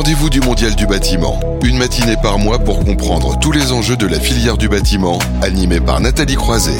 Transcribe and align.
rendez-vous 0.00 0.30
du 0.30 0.40
Mondial 0.40 0.74
du 0.76 0.86
bâtiment. 0.86 1.38
Une 1.62 1.76
matinée 1.76 2.16
par 2.22 2.38
mois 2.38 2.58
pour 2.58 2.82
comprendre 2.82 3.38
tous 3.38 3.52
les 3.52 3.70
enjeux 3.70 3.98
de 3.98 4.06
la 4.06 4.18
filière 4.18 4.56
du 4.56 4.66
bâtiment, 4.66 5.18
animé 5.42 5.78
par 5.78 6.00
Nathalie 6.00 6.36
Croiset. 6.36 6.78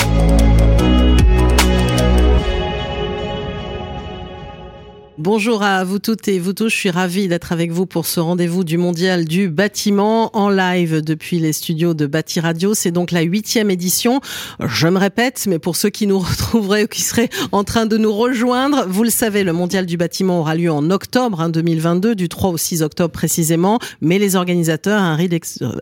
Bonjour 5.22 5.62
à 5.62 5.84
vous 5.84 5.98
toutes 5.98 6.28
et 6.28 6.38
vous 6.38 6.54
tous. 6.54 6.70
Je 6.70 6.76
suis 6.76 6.88
ravie 6.88 7.28
d'être 7.28 7.52
avec 7.52 7.72
vous 7.72 7.84
pour 7.84 8.06
ce 8.06 8.20
rendez-vous 8.20 8.64
du 8.64 8.78
Mondial 8.78 9.26
du 9.26 9.50
bâtiment 9.50 10.34
en 10.34 10.48
live 10.48 11.02
depuis 11.02 11.40
les 11.40 11.52
studios 11.52 11.92
de 11.92 12.06
Bâti 12.06 12.40
Radio. 12.40 12.72
C'est 12.72 12.90
donc 12.90 13.10
la 13.10 13.20
huitième 13.20 13.70
édition. 13.70 14.22
Je 14.60 14.88
me 14.88 14.98
répète, 14.98 15.44
mais 15.46 15.58
pour 15.58 15.76
ceux 15.76 15.90
qui 15.90 16.06
nous 16.06 16.18
retrouveraient 16.20 16.84
ou 16.84 16.86
qui 16.86 17.02
seraient 17.02 17.28
en 17.52 17.64
train 17.64 17.84
de 17.84 17.98
nous 17.98 18.14
rejoindre, 18.14 18.86
vous 18.88 19.02
le 19.02 19.10
savez, 19.10 19.44
le 19.44 19.52
Mondial 19.52 19.84
du 19.84 19.98
bâtiment 19.98 20.40
aura 20.40 20.54
lieu 20.54 20.72
en 20.72 20.90
octobre 20.90 21.42
hein, 21.42 21.50
2022, 21.50 22.14
du 22.14 22.30
3 22.30 22.48
au 22.48 22.56
6 22.56 22.80
octobre 22.80 23.12
précisément. 23.12 23.78
Mais 24.00 24.18
les 24.18 24.36
organisateurs, 24.36 25.02
un 25.02 25.18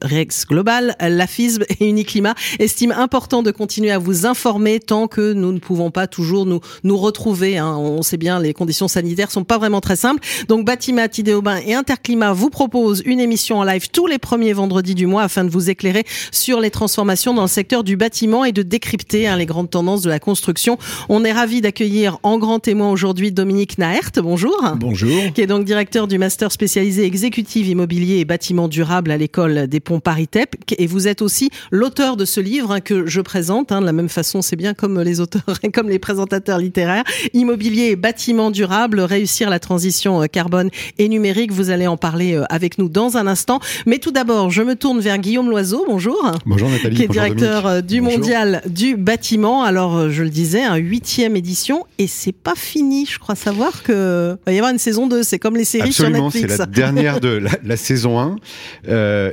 Rex 0.03 0.47
Global, 0.49 0.97
la 0.99 1.27
FISB 1.29 1.63
et 1.79 1.89
Uniclimat 1.89 2.35
estiment 2.59 2.99
important 2.99 3.45
de 3.45 3.53
continuer 3.53 3.93
à 3.93 3.99
vous 3.99 4.27
informer 4.27 4.81
tant 4.81 5.07
que 5.07 5.33
nous 5.33 5.53
ne 5.53 5.61
pouvons 5.61 5.93
pas 5.93 6.09
toujours 6.09 6.45
nous, 6.45 6.59
nous 6.83 6.97
retrouver. 6.97 7.57
Hein. 7.57 7.77
On 7.77 8.03
sait 8.03 8.17
bien 8.17 8.41
les 8.41 8.53
conditions 8.53 8.89
sanitaires 8.89 9.28
sont 9.33 9.45
pas 9.45 9.59
vraiment 9.59 9.81
très 9.81 9.97
simples. 9.97 10.23
Donc 10.49 10.65
Batimat, 10.65 11.09
Idéobain 11.17 11.61
et 11.65 11.75
Interclimat 11.75 12.33
vous 12.33 12.51
proposent 12.51 13.03
une 13.05 13.21
émission 13.21 13.59
en 13.59 13.65
live 13.65 13.89
tous 13.91 14.07
les 14.07 14.19
premiers 14.19 14.53
vendredis 14.53 14.95
du 14.95 15.07
mois 15.07 15.23
afin 15.23 15.45
de 15.45 15.51
vous 15.51 15.71
éclairer 15.71 16.05
sur 16.31 16.61
les 16.61 16.71
transformations 16.71 17.35
dans 17.35 17.43
le 17.43 17.49
secteur 17.49 17.85
du 17.85 17.97
bâtiment 17.97 18.45
et 18.45 18.53
de 18.53 18.63
décrypter 18.63 19.27
hein, 19.27 19.37
les 19.37 19.47
grandes 19.47 19.71
tendances 19.71 20.03
de 20.03 20.11
la 20.11 20.19
construction. 20.19 20.79
On 21.09 21.25
est 21.25 21.33
ravi 21.33 21.61
d'accueillir 21.61 22.19
en 22.23 22.39
grand 22.39 22.59
témoin 22.59 22.91
aujourd'hui 22.91 23.33
Dominique 23.33 23.79
Naert. 23.79 24.11
Bonjour. 24.17 24.57
Bonjour. 24.77 25.33
Qui 25.35 25.41
est 25.41 25.47
donc 25.47 25.65
directeur 25.65 26.07
du 26.09 26.19
master 26.19 26.53
spécialisé 26.53 27.05
exécutif 27.05 27.69
immobilier 27.69 28.19
et 28.19 28.25
bâtiment 28.25 28.69
durable 28.69 29.11
à 29.11 29.17
l'école 29.17 29.67
des 29.67 29.81
ponts 29.81 30.01
Paris-TEP. 30.01 30.57
Et 30.79 30.87
vous 30.87 31.09
êtes 31.09 31.23
aussi 31.23 31.51
l'auteur 31.71 32.17
de 32.17 32.25
ce 32.25 32.41
livre 32.41 32.73
hein, 32.73 32.81
que 32.81 33.07
je 33.07 33.21
présente. 33.21 33.73
Hein, 33.73 33.81
de 33.81 33.87
la 33.87 33.93
même 33.93 34.09
façon, 34.09 34.43
c'est 34.43 34.57
bien 34.57 34.75
comme 34.75 35.01
les 35.01 35.21
auteurs 35.21 35.43
et 35.63 35.71
comme 35.71 35.89
les 35.89 35.99
présentateurs 35.99 36.59
littéraires. 36.59 37.05
Immobilier 37.33 37.91
et 37.91 37.97
bâtiment 37.97 38.51
durable, 38.51 39.01
réussir 39.19 39.51
la 39.51 39.59
transition 39.59 40.23
euh, 40.23 40.27
carbone 40.27 40.71
et 40.99 41.09
numérique. 41.09 41.51
Vous 41.51 41.71
allez 41.71 41.89
en 41.89 41.97
parler 41.97 42.35
euh, 42.35 42.45
avec 42.51 42.79
nous 42.79 42.89
dans 42.89 43.17
un 43.17 43.27
instant. 43.27 43.59
Mais 43.85 43.99
tout 43.99 44.13
d'abord, 44.13 44.51
je 44.51 44.63
me 44.63 44.77
tourne 44.77 45.01
vers 45.01 45.19
Guillaume 45.19 45.51
Loiseau. 45.51 45.85
Bonjour. 45.89 46.33
Bonjour 46.47 46.69
Nathalie. 46.71 46.97
Qui 46.97 47.03
est 47.03 47.09
directeur 47.09 47.67
euh, 47.67 47.81
du 47.81 48.01
Mondial 48.01 48.63
du 48.67 48.97
bâtiment. 48.97 49.65
Alors, 49.65 50.09
je 50.09 50.23
le 50.23 50.31
disais, 50.31 50.63
un 50.63 50.77
huitième 50.77 51.35
édition 51.35 51.85
et 51.99 52.07
c'est 52.07 52.33
pas 52.33 52.55
fini. 52.55 53.07
Je 53.07 53.19
crois 53.19 53.35
savoir 53.35 53.83
que 53.83 54.37
va 54.47 54.53
y 54.53 54.59
avoir 54.59 54.71
une 54.71 54.79
saison 54.79 55.09
2. 55.09 55.25
C'est 55.25 55.41
comme 55.41 55.57
les 55.57 55.65
séries 55.65 55.93
sur 55.93 56.09
Netflix. 56.09 56.53
C'est 56.53 56.59
la 56.59 56.67
dernière 56.67 57.21
de 57.21 57.43
la, 57.65 57.77
saison 57.77 58.21
1 58.21 58.37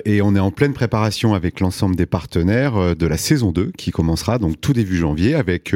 et 0.06 0.22
on 0.22 0.36
est 0.36 0.40
en 0.40 0.52
pleine 0.52 0.74
préparation 0.74 1.34
avec 1.36 1.60
l'ensemble 1.60 1.96
des 1.96 2.06
partenaires 2.06 2.96
de 2.96 3.08
la 3.08 3.18
saison 3.18 3.52
2 3.52 3.72
qui 3.78 3.92
commencera 3.92 4.40
donc 4.40 4.60
tout 4.60 4.74
début 4.74 4.98
janvier 4.98 5.36
avec 5.36 5.74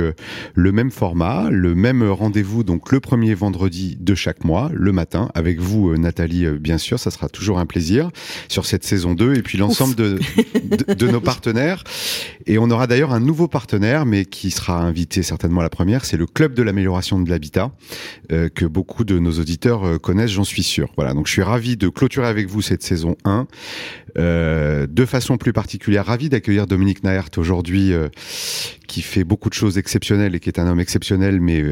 le 0.54 0.72
même 0.72 0.92
format, 0.92 1.50
le 1.52 1.76
même 1.76 2.04
rendez-vous 2.10 2.64
donc 2.64 2.92
le 2.92 3.00
premier 3.00 3.34
vendredi 3.34 3.98
de 4.00 4.16
chaque 4.16 4.45
mois, 4.45 4.72
le 4.73 4.92
matin, 4.92 5.30
avec 5.36 5.59
vous, 5.59 5.89
euh, 5.89 5.97
Nathalie, 5.97 6.45
euh, 6.45 6.58
bien 6.58 6.78
sûr. 6.78 7.00
Ça 7.00 7.11
sera 7.11 7.28
toujours 7.28 7.59
un 7.59 7.66
plaisir 7.66 8.09
sur 8.47 8.66
cette 8.66 8.86
saison 8.86 9.14
2 9.14 9.36
et 9.36 9.41
puis 9.41 9.58
l'ensemble 9.58 9.95
de, 9.95 10.19
de, 10.94 11.08
nos 11.08 11.19
partenaires. 11.19 11.83
Et 12.47 12.58
on 12.58 12.69
aura 12.72 12.88
d'ailleurs 12.88 13.14
un 13.14 13.19
nouveau 13.19 13.47
partenaire, 13.47 14.06
mais 14.06 14.25
qui 14.25 14.52
sera 14.52 14.81
invité 14.81 15.22
certainement 15.22 15.59
à 15.59 15.64
la 15.64 15.69
première. 15.69 16.06
C'est 16.06 16.17
le 16.17 16.25
Club 16.25 16.53
de 16.53 16.64
l'amélioration 16.64 17.19
de 17.19 17.30
l'habitat, 17.30 17.72
euh, 18.31 18.47
que 18.47 18.66
beaucoup 18.66 19.03
de 19.03 19.19
nos 19.19 19.33
auditeurs 19.33 20.00
connaissent, 20.00 20.31
j'en 20.31 20.44
suis 20.44 20.63
sûr. 20.63 20.89
Voilà, 20.95 21.13
donc 21.13 21.28
je 21.28 21.34
suis 21.34 21.44
ravi 21.44 21.75
de 21.75 21.89
clôturer 21.89 22.28
avec 22.28 22.47
vous 22.47 22.61
cette 22.61 22.84
saison 22.84 23.17
1. 23.25 23.47
de 24.16 25.06
façon 25.06 25.38
plus 25.38 25.53
particulière, 25.53 26.06
ravi 26.06 26.30
d'accueillir 26.30 26.67
Dominique 26.67 27.03
Naert 27.03 27.30
aujourd'hui, 27.38 27.94
qui 28.88 29.01
fait 29.01 29.24
beaucoup 29.24 29.50
de 29.50 29.53
choses 29.53 29.78
exceptionnelles 29.78 30.35
et 30.35 30.40
qui 30.40 30.50
est 30.50 30.59
un 30.59 30.68
homme 30.68 30.79
exceptionnel, 30.79 31.41
mais 31.41 31.63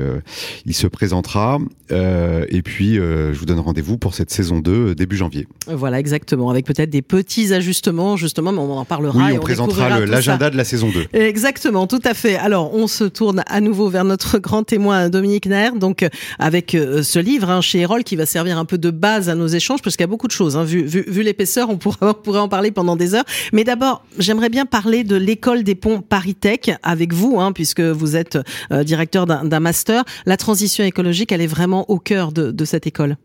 il 0.66 0.74
se 0.74 0.88
présentera. 0.88 1.60
Euh, 1.92 2.17
et 2.50 2.62
puis, 2.62 3.00
euh, 3.00 3.34
je 3.34 3.40
vous 3.40 3.46
donne 3.46 3.60
rendez-vous 3.60 3.98
pour 3.98 4.14
cette 4.14 4.32
saison 4.32 4.60
2 4.60 4.72
euh, 4.72 4.96
début 4.96 5.18
janvier. 5.18 5.48
Voilà, 5.68 6.00
exactement, 6.00 6.50
avec 6.50 6.66
peut-être 6.66 6.90
des 6.90 7.02
petits 7.02 7.54
ajustements, 7.54 8.18
justement, 8.18 8.52
mais 8.52 8.60
on 8.60 8.78
en 8.78 8.86
parlera. 8.86 9.18
Oui, 9.18 9.38
on, 9.38 9.40
présentera 9.40 10.00
l'agenda 10.00 10.50
de 10.50 10.58
la 10.58 10.64
saison 10.64 10.90
2. 10.90 11.18
Exactement, 11.18 11.88
tout 11.88 12.02
à 12.04 12.14
fait. 12.14 12.36
Alors, 12.36 12.74
on 12.74 12.88
se 12.88 13.04
tourne 13.04 13.44
à 13.48 13.62
nouveau 13.62 13.90
vers 13.90 14.06
notre 14.06 14.40
grand 14.40 14.64
témoin 14.64 15.10
Dominique 15.10 15.48
Nair, 15.48 15.76
donc 15.76 16.08
avec 16.40 16.72
ce 16.72 17.20
livre 17.20 17.50
hein, 17.50 17.62
chez 17.62 17.80
Erol 17.80 18.04
qui 18.04 18.16
va 18.16 18.26
servir 18.26 18.58
un 18.58 18.66
peu 18.66 18.78
de 18.78 18.90
base 18.90 19.30
à 19.30 19.36
nos 19.36 19.48
échanges, 19.48 19.82
parce 19.82 19.96
qu'il 19.96 20.04
y 20.04 20.10
a 20.10 20.12
beaucoup 20.12 20.28
de 20.28 20.32
choses. 20.32 20.58
Hein. 20.58 20.64
Vu, 20.64 20.84
vu, 20.84 21.04
vu 21.08 21.24
l'épaisseur, 21.24 21.70
on 21.70 21.78
pourrait, 21.78 21.98
on 22.02 22.14
pourrait 22.14 22.40
en 22.40 22.50
parler 22.50 22.72
pendant 22.72 22.96
des 22.96 23.14
heures. 23.14 23.26
Mais 23.54 23.64
d'abord, 23.64 24.04
j'aimerais 24.18 24.50
bien 24.50 24.66
parler 24.66 25.04
de 25.04 25.16
l'école 25.16 25.64
des 25.64 25.76
ponts 25.76 26.02
ParisTech 26.02 26.72
avec 26.84 27.14
vous, 27.14 27.40
hein, 27.40 27.52
puisque 27.52 27.82
vous 27.82 28.16
êtes 28.16 28.38
directeur 28.72 29.26
d'un 29.26 29.60
master. 29.60 30.04
La 30.26 30.38
transition 30.38 30.84
écologique, 30.84 31.32
elle 31.32 31.42
est 31.42 31.48
vraiment 31.48 31.90
au 31.90 32.00
cœur 32.08 32.32
de, 32.32 32.52
de 32.52 32.66
cette 32.66 32.88
école 32.88 33.18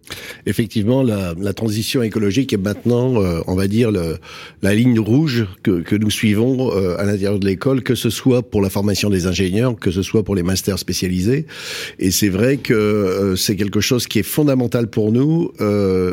Effectivement, 0.45 1.05
la, 1.05 1.35
la, 1.39 1.53
transition 1.53 2.03
écologique 2.03 2.53
est 2.53 2.57
maintenant, 2.57 3.23
euh, 3.23 3.41
on 3.47 3.55
va 3.55 3.69
dire, 3.69 3.93
le, 3.93 4.19
la 4.61 4.75
ligne 4.75 4.99
rouge 4.99 5.47
que, 5.63 5.83
que 5.83 5.95
nous 5.95 6.11
suivons 6.11 6.77
euh, 6.77 6.99
à 6.99 7.05
l'intérieur 7.05 7.39
de 7.39 7.47
l'école, 7.47 7.85
que 7.85 7.95
ce 7.95 8.11
soit 8.11 8.43
pour 8.43 8.61
la 8.61 8.71
formation 8.71 9.09
des 9.09 9.29
ingénieurs, 9.29 9.77
que 9.77 9.93
ce 9.93 10.03
soit 10.03 10.25
pour 10.25 10.35
les 10.35 10.43
masters 10.43 10.81
spécialisés. 10.81 11.47
Et 12.01 12.11
c'est 12.11 12.29
vrai 12.29 12.57
que 12.57 12.75
euh, 12.75 13.37
c'est 13.37 13.55
quelque 13.55 13.81
chose 13.81 14.09
qui 14.09 14.19
est 14.19 14.25
fondamental 14.25 14.89
pour 14.89 15.13
nous 15.13 15.53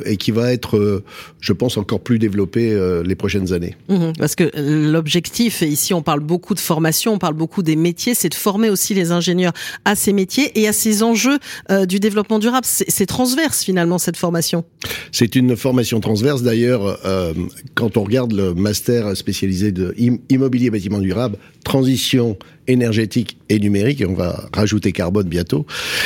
et 0.06 0.18
qui 0.18 0.32
va 0.32 0.54
être, 0.54 1.04
je 1.42 1.54
pense, 1.54 1.78
encore 1.78 2.02
plus 2.02 2.20
développé 2.20 2.78
les 3.04 3.16
prochaines 3.16 3.52
années. 3.52 3.76
Mmh, 3.88 4.12
parce 4.18 4.36
que 4.36 4.50
l'objectif, 4.56 5.64
et 5.64 5.68
ici 5.68 5.94
on 5.94 6.04
parle 6.04 6.20
beaucoup 6.20 6.54
de 6.54 6.60
formation, 6.60 7.14
on 7.14 7.18
parle 7.18 7.34
beaucoup 7.34 7.64
des 7.64 7.76
métiers, 7.76 8.14
c'est 8.14 8.30
de 8.30 8.36
former 8.36 8.70
aussi 8.70 8.94
les 8.94 9.12
ingénieurs 9.12 9.54
à 9.86 9.96
ces 9.96 10.14
métiers 10.14 10.52
et 10.60 10.68
à 10.68 10.74
ces 10.74 11.02
enjeux 11.02 11.40
du 11.88 12.00
développement 12.00 12.38
durable. 12.38 12.59
C'est 12.66 13.06
transverse 13.06 13.64
finalement 13.64 13.98
cette 13.98 14.18
formation. 14.18 14.64
C'est 15.12 15.36
une 15.36 15.56
formation 15.56 16.00
transverse 16.00 16.42
d'ailleurs. 16.42 17.00
Euh, 17.06 17.34
quand 17.76 17.98
on 17.98 18.04
regarde 18.04 18.32
le 18.32 18.54
master 18.54 19.16
spécialisé 19.16 19.72
de 19.72 19.94
immobilier 20.30 20.70
bâtiment 20.70 21.00
durable, 21.00 21.38
transition 21.64 22.38
énergétique 22.70 23.38
et 23.50 23.60
numérique, 23.60 24.02
et 24.02 24.06
on 24.06 24.14
va 24.14 24.48
rajouter 24.54 24.92
carbone 24.92 25.28
bientôt, 25.28 25.66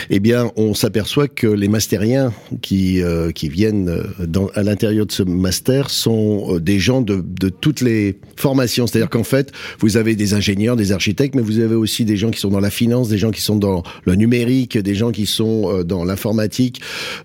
eh 0.09 0.19
bien, 0.19 0.51
on 0.55 0.73
s'aperçoit 0.73 1.27
que 1.27 1.47
les 1.47 1.67
mastériens 1.67 2.33
qui 2.61 3.01
euh, 3.01 3.31
qui 3.31 3.49
viennent 3.49 3.89
euh, 3.89 4.03
dans, 4.25 4.47
à 4.55 4.63
l'intérieur 4.63 5.05
de 5.05 5.11
ce 5.11 5.23
master 5.23 5.89
sont 5.89 6.55
euh, 6.55 6.59
des 6.59 6.79
gens 6.79 7.01
de, 7.01 7.23
de 7.23 7.49
toutes 7.49 7.81
les 7.81 8.17
formations. 8.37 8.87
C'est-à-dire 8.87 9.09
qu'en 9.09 9.23
fait, 9.23 9.51
vous 9.79 9.97
avez 9.97 10.15
des 10.15 10.33
ingénieurs, 10.33 10.75
des 10.75 10.91
architectes, 10.91 11.35
mais 11.35 11.41
vous 11.41 11.59
avez 11.59 11.75
aussi 11.75 12.05
des 12.05 12.17
gens 12.17 12.31
qui 12.31 12.39
sont 12.39 12.49
dans 12.49 12.61
la 12.61 12.71
finance, 12.71 13.09
des 13.09 13.17
gens 13.17 13.31
qui 13.31 13.41
sont 13.41 13.57
dans 13.57 13.83
le 14.05 14.15
numérique, 14.15 14.77
des 14.77 14.95
gens 14.95 15.11
qui 15.11 15.25
sont 15.25 15.83
dans 15.83 16.05
l'informatique, 16.05 16.81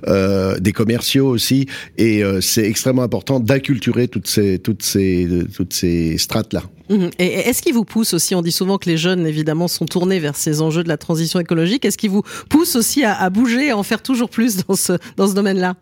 euh, 0.06 0.59
des 0.59 0.72
commerciaux 0.72 1.28
aussi. 1.28 1.66
Et 1.97 2.22
c'est 2.41 2.65
extrêmement 2.65 3.03
important 3.03 3.41
d'acculturer 3.41 4.09
toutes 4.09 4.27
ces 4.27 4.59
toutes 4.59 4.82
ces 4.82 5.28
toutes 5.54 5.72
ces 5.72 6.19
strates 6.19 6.53
là. 6.53 6.62
Mmh. 6.62 6.78
Et 7.19 7.26
est-ce 7.26 7.62
qu'il 7.62 7.75
vous 7.75 7.84
pousse 7.84 8.15
aussi 8.15 8.34
On 8.34 8.43
dit 8.43 8.53
souvent 8.53 8.78
que 8.78 8.88
les 8.88 8.97
jeunes, 8.97 9.26
évidemment, 9.26 9.69
sont 9.69 9.87
tournés 9.87 10.19
vers 10.19 10.37
ces 10.37 10.60
enjeux 10.60 10.82
de 10.82 10.88
la 10.88 10.97
transition 10.97 11.41
écologique. 11.41 11.84
Est-ce 11.84 11.99
qu'il 11.99 12.10
vous 12.10 12.22
pousse 12.49 12.76
aussi 12.76 13.04
à, 13.04 13.15
à, 13.15 13.31
bouger, 13.31 13.71
à 13.71 13.76
en 13.76 13.82
faire 13.82 14.03
toujours 14.03 14.31
plus 14.31 14.59
dans 14.66 14.75
ce, 14.75 14.93
dans 15.16 15.28
ce 15.28 15.34
domaine-là? 15.34 15.75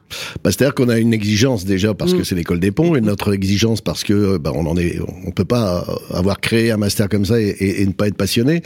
Bah, 0.42 0.50
C'est-à-dire 0.50 0.74
qu'on 0.74 0.88
a 0.88 0.98
une 0.98 1.14
exigence 1.14 1.64
déjà 1.64 1.94
parce 1.94 2.12
que 2.12 2.18
mmh. 2.18 2.24
c'est 2.24 2.34
l'école 2.34 2.60
des 2.60 2.70
ponts 2.70 2.96
et 2.96 3.00
notre 3.00 3.32
exigence 3.32 3.80
parce 3.80 4.04
que 4.04 4.38
bah, 4.38 4.52
on 4.54 4.66
en 4.66 4.76
est, 4.76 4.98
on 5.26 5.30
peut 5.30 5.44
pas 5.44 5.86
avoir 6.10 6.40
créé 6.40 6.70
un 6.70 6.76
master 6.76 7.08
comme 7.08 7.24
ça 7.24 7.40
et, 7.40 7.48
et, 7.48 7.82
et 7.82 7.86
ne 7.86 7.92
pas 7.92 8.08
être 8.08 8.16
passionné. 8.16 8.62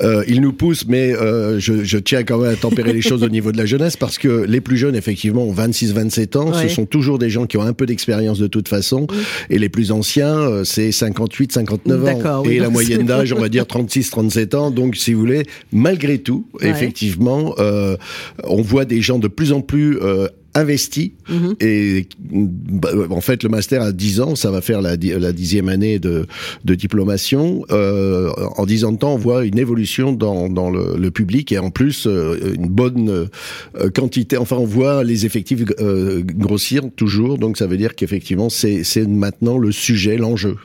Euh, 0.00 0.24
il 0.28 0.40
nous 0.40 0.52
pousse, 0.52 0.86
mais 0.86 1.14
euh, 1.14 1.58
je, 1.58 1.84
je, 1.84 1.98
tiens 1.98 2.22
quand 2.22 2.38
même 2.38 2.52
à 2.52 2.56
tempérer 2.56 2.92
les 2.92 3.02
choses 3.02 3.22
au 3.22 3.28
niveau 3.28 3.52
de 3.52 3.58
la 3.58 3.66
jeunesse 3.66 3.96
parce 3.96 4.18
que 4.18 4.28
les 4.28 4.60
plus 4.60 4.76
jeunes, 4.76 4.96
effectivement, 4.96 5.44
ont 5.44 5.54
26-27 5.54 6.38
ans. 6.38 6.52
Ce 6.54 6.68
sont 6.68 6.86
toujours 6.86 7.18
des 7.18 7.30
gens 7.30 7.46
qui 7.46 7.56
ont 7.56 7.62
un 7.62 7.72
peu 7.72 7.86
d'expérience 7.86 8.38
de 8.38 8.46
toute 8.46 8.68
façon. 8.68 9.02
Mmh. 9.02 9.14
Et 9.50 9.58
les 9.58 9.68
plus 9.68 9.92
anciens, 9.92 10.38
euh, 10.38 10.64
c'est 10.64 10.92
58, 10.92 11.52
50 11.86 12.26
ans. 12.26 12.42
et 12.44 12.58
la 12.58 12.70
moyenne 12.70 13.06
d'âge, 13.06 13.32
on 13.32 13.40
va 13.40 13.48
dire 13.48 13.66
36, 13.66 14.10
37 14.10 14.54
ans. 14.54 14.70
Donc, 14.70 14.96
si 14.96 15.12
vous 15.12 15.20
voulez, 15.20 15.44
malgré 15.72 16.18
tout, 16.18 16.46
effectivement, 16.60 17.54
euh, 17.58 17.96
on 18.44 18.62
voit 18.62 18.84
des 18.84 19.00
gens 19.00 19.18
de 19.18 19.28
plus 19.28 19.52
en 19.52 19.60
plus 19.60 19.98
euh, 20.00 20.28
investis. 20.54 21.10
Mhm. 21.28 21.54
et 21.60 22.08
bah, 22.30 22.90
en 23.10 23.20
fait 23.20 23.42
le 23.42 23.48
master 23.48 23.82
a 23.82 23.92
10 23.92 24.20
ans 24.20 24.34
ça 24.34 24.50
va 24.50 24.60
faire 24.60 24.82
la, 24.82 24.96
la 24.96 25.32
dixième 25.32 25.68
année 25.68 25.98
de, 25.98 26.26
de 26.64 26.74
diplomation. 26.74 27.64
Euh, 27.70 28.30
en 28.56 28.66
10 28.66 28.84
ans 28.84 28.92
de 28.92 28.98
temps 28.98 29.14
on 29.14 29.18
voit 29.18 29.44
une 29.44 29.58
évolution 29.58 30.12
dans, 30.12 30.48
dans 30.48 30.70
le, 30.70 30.96
le 30.98 31.10
public 31.10 31.52
et 31.52 31.58
en 31.58 31.70
plus 31.70 32.06
euh, 32.06 32.54
une 32.54 32.68
bonne 32.68 33.08
euh, 33.10 33.90
quantité. 33.94 34.36
Enfin 34.36 34.56
on 34.56 34.64
voit 34.64 35.04
les 35.04 35.24
effectifs 35.26 35.64
euh, 35.80 36.22
grossir 36.24 36.82
toujours. 36.96 37.38
Donc 37.38 37.56
ça 37.56 37.66
veut 37.66 37.76
dire 37.76 37.94
qu'effectivement 37.94 38.50
c'est 38.50 38.84
maintenant 39.06 39.58
le 39.58 39.70
sujet 39.72 40.16
l'enjeu 40.16 40.56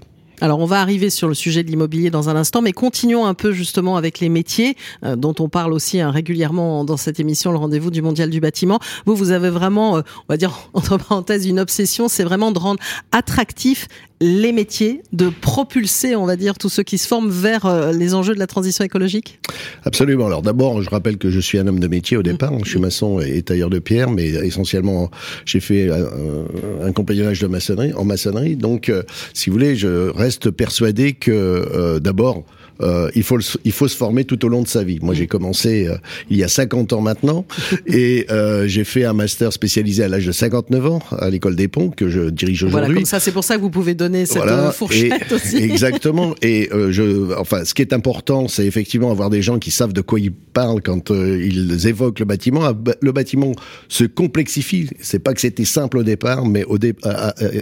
Alors 0.42 0.60
on 0.60 0.66
va 0.66 0.82
arriver 0.82 1.10
sur 1.10 1.28
le 1.28 1.34
sujet 1.34 1.64
de 1.64 1.70
l'immobilier 1.70 2.10
dans 2.10 2.30
un 2.30 2.36
instant, 2.36 2.62
mais 2.62 2.74
continuons 2.74 3.26
un 3.26 3.34
peu 3.34 3.52
justement 3.52 3.98
avec 3.98 4.20
les 4.20 4.30
métiers 4.30 4.76
euh, 5.04 5.16
dont 5.16 5.36
on 5.40 5.50
parle 5.50 5.74
aussi 5.74 6.00
hein, 6.02 6.12
régulièrement 6.12 6.84
dans 6.84 6.98
cette 6.98 7.20
émission, 7.20 7.52
le 7.52 7.58
rendez-vous 7.58 7.92
du 7.92 8.02
mondial 8.02 8.30
du 8.30 8.40
bâtiment. 8.40 8.80
Vous, 9.06 9.16
vous 9.16 9.32
avez 9.32 9.50
vraiment, 9.50 9.98
euh, 9.98 10.02
on 10.28 10.34
va 10.34 10.38
dire 10.38 10.54
entre 10.74 10.98
parenthèses, 10.98 11.46
une 11.46 11.60
obsession, 11.60 12.08
c'est 12.08 12.24
vraiment 12.24 12.52
de 12.52 12.60
rendre 12.60 12.82
attractif 13.12 13.88
les 14.22 14.52
métiers, 14.52 15.02
de 15.14 15.30
propulser, 15.30 16.16
on 16.16 16.26
va 16.26 16.36
dire, 16.36 16.58
tous 16.58 16.70
ceux 16.70 16.84
qui 16.84 16.98
se 16.98 17.08
forment 17.08 17.30
vers 17.30 17.66
euh, 17.66 17.92
les 17.92 18.14
enjeux 18.14 18.34
de 18.34 18.40
la 18.40 18.48
transition 18.48 18.84
écologique? 18.84 19.40
Absolument. 19.84 20.28
Alors 20.28 20.42
d'abord, 20.42 20.82
je 20.82 20.90
rappelle 20.90 21.18
que 21.18 21.30
je 21.30 21.40
suis 21.40 21.58
un 21.58 21.68
homme 21.68 21.80
de 21.80 21.88
métier 21.88 22.18
au 22.18 22.24
départ. 22.24 22.54
Je 22.64 22.70
suis 22.70 22.80
maçon 22.80 23.20
et 23.20 23.42
tailleur 23.42 23.70
de 23.70 23.80
pierre, 23.80 24.10
mais 24.10 24.28
essentiellement, 24.28 25.12
j'ai 25.46 25.60
fait 25.60 25.90
un, 25.90 26.88
un, 26.88 26.92
compagnonnage 26.92 27.40
de 27.40 27.48
maçonnerie, 27.48 27.94
en 27.94 28.06
maçonnerie. 28.06 28.56
Donc, 28.56 28.92
si 29.34 29.50
vous 29.50 29.54
voulez, 29.54 29.76
je 29.76 30.10
reste 30.10 30.50
persuadé 30.52 31.14
que 31.14 31.32
euh, 31.32 32.00
d'abord, 32.00 32.44
euh, 32.82 33.10
il 33.16 33.24
faut 33.24 33.40
il 33.64 33.72
faut 33.72 33.88
se 33.88 33.96
former 33.96 34.26
tout 34.26 34.44
au 34.46 34.50
long 34.50 34.62
de 34.62 34.68
sa 34.68 34.84
vie. 34.84 35.00
Moi, 35.02 35.14
j'ai 35.14 35.28
commencé 35.28 35.88
euh, 35.88 35.96
il 36.30 36.38
y 36.38 36.44
a 36.44 36.48
50 36.48 36.94
ans 36.94 37.02
maintenant 37.02 37.46
et 37.88 38.26
euh, 38.30 38.68
j'ai 38.68 38.84
fait 38.84 39.06
un 39.06 39.14
master 39.14 39.54
spécialisé 39.54 40.04
à 40.04 40.08
l'âge 40.10 40.26
de 40.26 40.32
59 40.32 40.86
ans 40.86 41.00
à 41.18 41.30
l'école 41.30 41.56
des 41.56 41.68
Ponts 41.68 41.90
que 41.90 42.10
je 42.10 42.30
dirige 42.30 42.64
aujourd'hui. 42.64 42.88
Voilà, 42.88 42.94
comme 42.94 43.06
ça, 43.06 43.20
c'est 43.20 43.32
pour 43.32 43.44
ça 43.44 43.56
que 43.56 43.62
vous 43.62 43.70
pouvez 43.70 43.94
donner 43.94 44.26
cette 44.26 44.38
voilà, 44.38 44.72
fourchette 44.72 45.32
aussi. 45.32 45.58
Exactement. 45.58 46.36
Et 46.42 46.70
je, 46.90 47.34
enfin, 47.40 47.64
ce 47.64 47.74
qui 47.74 47.82
est 47.82 47.94
important, 47.94 48.48
c'est 48.48 48.66
effectivement 48.66 49.12
avoir 49.12 49.30
des 49.30 49.42
gens 49.42 49.58
qui 49.58 49.72
savent 49.72 49.94
de 49.94 50.02
quoi 50.02 50.20
ils 50.20 50.32
parlent 50.32 50.82
quand 50.82 51.12
ils 51.12 51.88
évoquent 51.88 52.20
le 52.20 52.26
bâtiment. 52.26 52.64
Ah, 52.64 52.74
le 53.02 53.12
bâtiment 53.12 53.54
se 53.88 54.04
complexifie. 54.04 54.90
C'est 55.00 55.20
pas 55.20 55.34
que 55.34 55.42
c'était 55.42 55.66
simple 55.66 55.98
au 55.98 56.04
départ, 56.04 56.46
mais 56.46 56.64
au 56.66 56.78
dé 56.78 56.94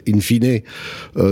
in 0.07 0.19
fine, 0.19 0.61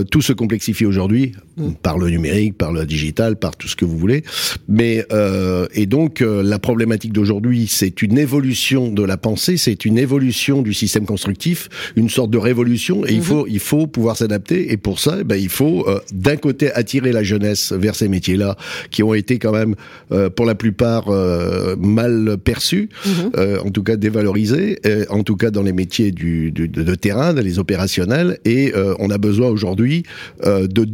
tout 0.10 0.22
se 0.22 0.34
complexifie 0.34 0.86
aujourd'hui 0.86 1.34
mm. 1.58 1.72
par 1.82 1.98
le 1.98 2.10
numérique, 2.10 2.58
par 2.58 2.72
le 2.72 2.86
digital, 2.86 3.36
par 3.36 3.56
tout 3.56 3.68
ce 3.72 3.76
que 3.76 3.86
vous 3.86 3.98
voulez. 3.98 4.24
Mais 4.68 5.06
euh, 5.12 5.68
et 5.74 5.86
donc 5.86 6.22
euh, 6.22 6.44
la 6.44 6.60
problématique 6.60 7.14
d'aujourd'hui, 7.14 7.68
c'est 7.68 8.02
une 8.02 8.18
évolution 8.18 8.92
de 8.92 9.04
la 9.04 9.18
pensée, 9.18 9.58
c'est 9.58 9.86
une 9.86 9.98
évolution 9.98 10.62
du 10.62 10.74
système 10.74 11.06
constructif, 11.06 11.70
une 11.96 12.10
sorte 12.10 12.32
de 12.32 12.38
révolution. 12.38 13.06
Et 13.06 13.14
il 13.14 13.18
mhm. 13.18 13.24
faut 13.24 13.48
il 13.48 13.60
faut 13.60 13.88
pouvoir 13.88 14.18
s'adapter. 14.18 14.72
Et 14.72 14.78
pour 14.78 15.00
ça, 15.00 15.18
eh 15.20 15.24
ben, 15.24 15.36
il 15.36 15.50
faut 15.50 15.88
euh, 15.88 16.00
d'un 16.14 16.38
côté 16.38 16.72
attirer 16.72 17.12
la 17.12 17.24
jeunesse 17.24 17.72
vers 17.72 17.96
ces 17.96 18.08
métiers-là, 18.08 18.58
qui 18.90 19.04
ont 19.04 19.14
été 19.14 19.40
quand 19.40 19.52
même 19.52 19.76
euh, 20.12 20.30
pour 20.30 20.46
la 20.46 20.56
plupart 20.56 21.10
euh, 21.10 21.76
mal 21.78 22.38
perçus, 22.44 22.90
mhm. 23.06 23.60
en 23.66 23.70
tout 23.72 23.84
cas 23.84 23.96
dévalorisés, 23.96 24.80
en 25.10 25.24
tout 25.24 25.36
cas 25.36 25.52
dans 25.52 25.64
les 25.64 25.74
métiers 25.74 26.12
du, 26.12 26.52
du 26.52 26.68
de, 26.68 26.84
de, 26.84 26.96
terrain, 26.96 27.34
dans 27.34 27.42
les 27.44 27.60
opérationnels. 27.60 28.40
Et 28.46 28.74
on 29.00 29.10
a 29.10 29.18
besoin 29.18 29.50
aujourd'hui 29.50 30.04
de 30.44 30.88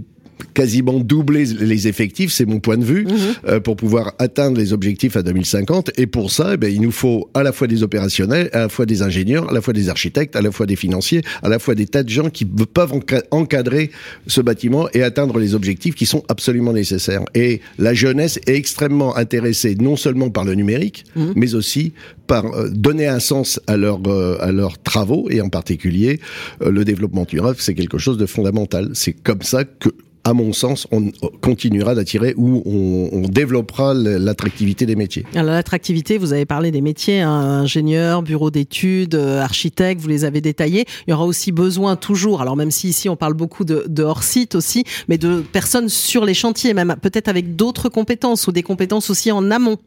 quasiment 0.53 0.99
doubler 0.99 1.45
les 1.45 1.87
effectifs, 1.87 2.31
c'est 2.31 2.45
mon 2.45 2.59
point 2.59 2.77
de 2.77 2.83
vue, 2.83 3.05
mhm. 3.05 3.13
euh, 3.47 3.59
pour 3.59 3.75
pouvoir 3.75 4.13
atteindre 4.19 4.57
les 4.57 4.73
objectifs 4.73 5.15
à 5.15 5.23
2050. 5.23 5.91
Et 5.97 6.07
pour 6.07 6.31
ça, 6.31 6.51
eh 6.53 6.57
ben, 6.57 6.73
il 6.73 6.81
nous 6.81 6.91
faut 6.91 7.29
à 7.33 7.43
la 7.43 7.51
fois 7.51 7.67
des 7.67 7.83
opérationnels, 7.83 8.49
à 8.53 8.59
la 8.59 8.69
fois 8.69 8.85
des 8.85 9.01
ingénieurs, 9.01 9.49
à 9.49 9.53
la 9.53 9.61
fois 9.61 9.73
des 9.73 9.89
architectes, 9.89 10.35
à 10.35 10.41
la 10.41 10.51
fois 10.51 10.65
des 10.65 10.75
financiers, 10.75 11.21
à 11.43 11.49
la 11.49 11.59
fois 11.59 11.75
des 11.75 11.85
tas 11.85 12.03
de 12.03 12.09
gens 12.09 12.29
qui 12.29 12.45
peuvent 12.45 12.93
encadrer 13.31 13.91
ce 14.27 14.41
bâtiment 14.41 14.87
et 14.93 15.03
atteindre 15.03 15.39
les 15.39 15.55
objectifs 15.55 15.95
qui 15.95 16.05
sont 16.05 16.23
absolument 16.27 16.73
nécessaires. 16.73 17.23
Et 17.35 17.61
la 17.77 17.93
jeunesse 17.93 18.39
est 18.47 18.55
extrêmement 18.55 19.15
intéressée 19.15 19.75
non 19.75 19.95
seulement 19.95 20.29
par 20.29 20.43
le 20.43 20.55
numérique, 20.55 21.05
mhm. 21.15 21.33
mais 21.35 21.55
aussi 21.55 21.93
par 22.27 22.45
euh, 22.45 22.69
donner 22.69 23.07
un 23.07 23.19
sens 23.19 23.59
à, 23.67 23.77
leur, 23.77 23.99
euh, 24.07 24.37
à 24.41 24.51
leurs 24.51 24.81
travaux 24.81 25.27
et 25.29 25.41
en 25.41 25.49
particulier 25.49 26.19
le 26.59 26.83
développement 26.83 27.25
durable, 27.27 27.57
c'est 27.59 27.73
quelque 27.73 27.97
chose 27.97 28.17
de 28.17 28.25
fondamental. 28.25 28.89
C'est 28.93 29.13
comme 29.13 29.41
ça 29.41 29.63
que 29.63 29.89
à 30.27 30.33
mon 30.33 30.51
sens, 30.51 30.87
on 30.91 31.09
continuera 31.41 31.95
d'attirer 31.95 32.33
ou 32.35 32.61
on, 32.65 33.21
développera 33.29 33.93
l'attractivité 33.93 34.85
des 34.85 34.95
métiers. 34.97 35.25
Alors 35.35 35.53
l'attractivité, 35.53 36.17
vous 36.17 36.33
avez 36.33 36.45
parlé 36.45 36.71
des 36.71 36.81
métiers, 36.81 37.21
hein, 37.21 37.29
ingénieur, 37.29 38.23
bureau 38.23 38.51
d'études, 38.51 39.15
euh, 39.15 39.41
architecte, 39.41 40.01
vous 40.01 40.07
les 40.09 40.25
avez 40.25 40.41
détaillés. 40.41 40.85
Il 41.07 41.11
y 41.11 41.13
aura 41.13 41.25
aussi 41.25 41.51
besoin 41.53 41.95
toujours, 41.95 42.41
alors 42.41 42.57
même 42.57 42.71
si 42.71 42.89
ici 42.89 43.07
on 43.07 43.15
parle 43.15 43.35
beaucoup 43.35 43.63
de, 43.63 43.85
de 43.87 44.03
hors-site 44.03 44.55
aussi, 44.55 44.83
mais 45.07 45.17
de 45.17 45.39
personnes 45.39 45.87
sur 45.87 46.25
les 46.25 46.33
chantiers, 46.33 46.73
même 46.73 46.95
peut-être 47.01 47.29
avec 47.29 47.55
d'autres 47.55 47.87
compétences 47.87 48.47
ou 48.47 48.51
des 48.51 48.63
compétences 48.63 49.09
aussi 49.09 49.31
en 49.31 49.49
amont 49.49 49.77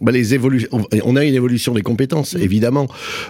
bah 0.00 0.12
les 0.12 0.34
évolutions, 0.34 0.68
on 1.04 1.16
a 1.16 1.24
une 1.24 1.34
évolution 1.34 1.74
des 1.74 1.82
compétences, 1.82 2.34
évidemment. 2.34 2.86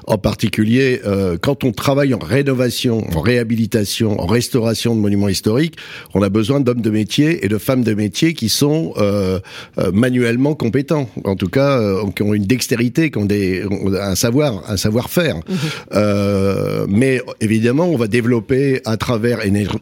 En 0.07 0.19
particulier, 0.19 1.01
euh, 1.07 1.39
quand 1.41 1.65
on 1.65 1.73
travaille 1.73 2.13
en 2.13 2.19
rénovation, 2.19 3.03
en 3.17 3.21
réhabilitation, 3.21 4.21
en 4.21 4.27
restauration 4.27 4.95
de 4.95 5.01
monuments 5.01 5.29
historiques, 5.29 5.77
on 6.15 6.23
a 6.23 6.29
besoin 6.29 6.61
d'hommes 6.61 6.83
de 6.83 6.91
métier 6.91 7.45
et 7.45 7.49
de 7.49 7.59
femmes 7.59 7.83
de 7.83 7.95
métier 7.95 8.35
qui 8.35 8.49
sont 8.49 8.93
euh, 8.99 9.41
euh 9.79 9.91
manuellement 9.93 10.55
compétents, 10.55 11.09
en 11.25 11.35
tout 11.35 11.49
cas, 11.49 11.79
euh, 11.81 12.05
qui 12.15 12.23
ont 12.23 12.35
une 12.35 12.45
dextérité, 12.45 13.11
qui 13.11 13.19
ont 13.19 13.25
des, 13.25 13.65
un 14.01 14.15
savoir, 14.15 14.63
un 14.69 14.77
savoir-faire. 14.77 15.37
Mhm. 15.37 15.57
Euh, 15.95 16.87
mais 16.89 17.23
évidemment, 17.41 17.87
on 17.87 17.97
va 17.97 18.07
développer 18.07 18.81
à 18.85 18.97
travers 18.97 19.41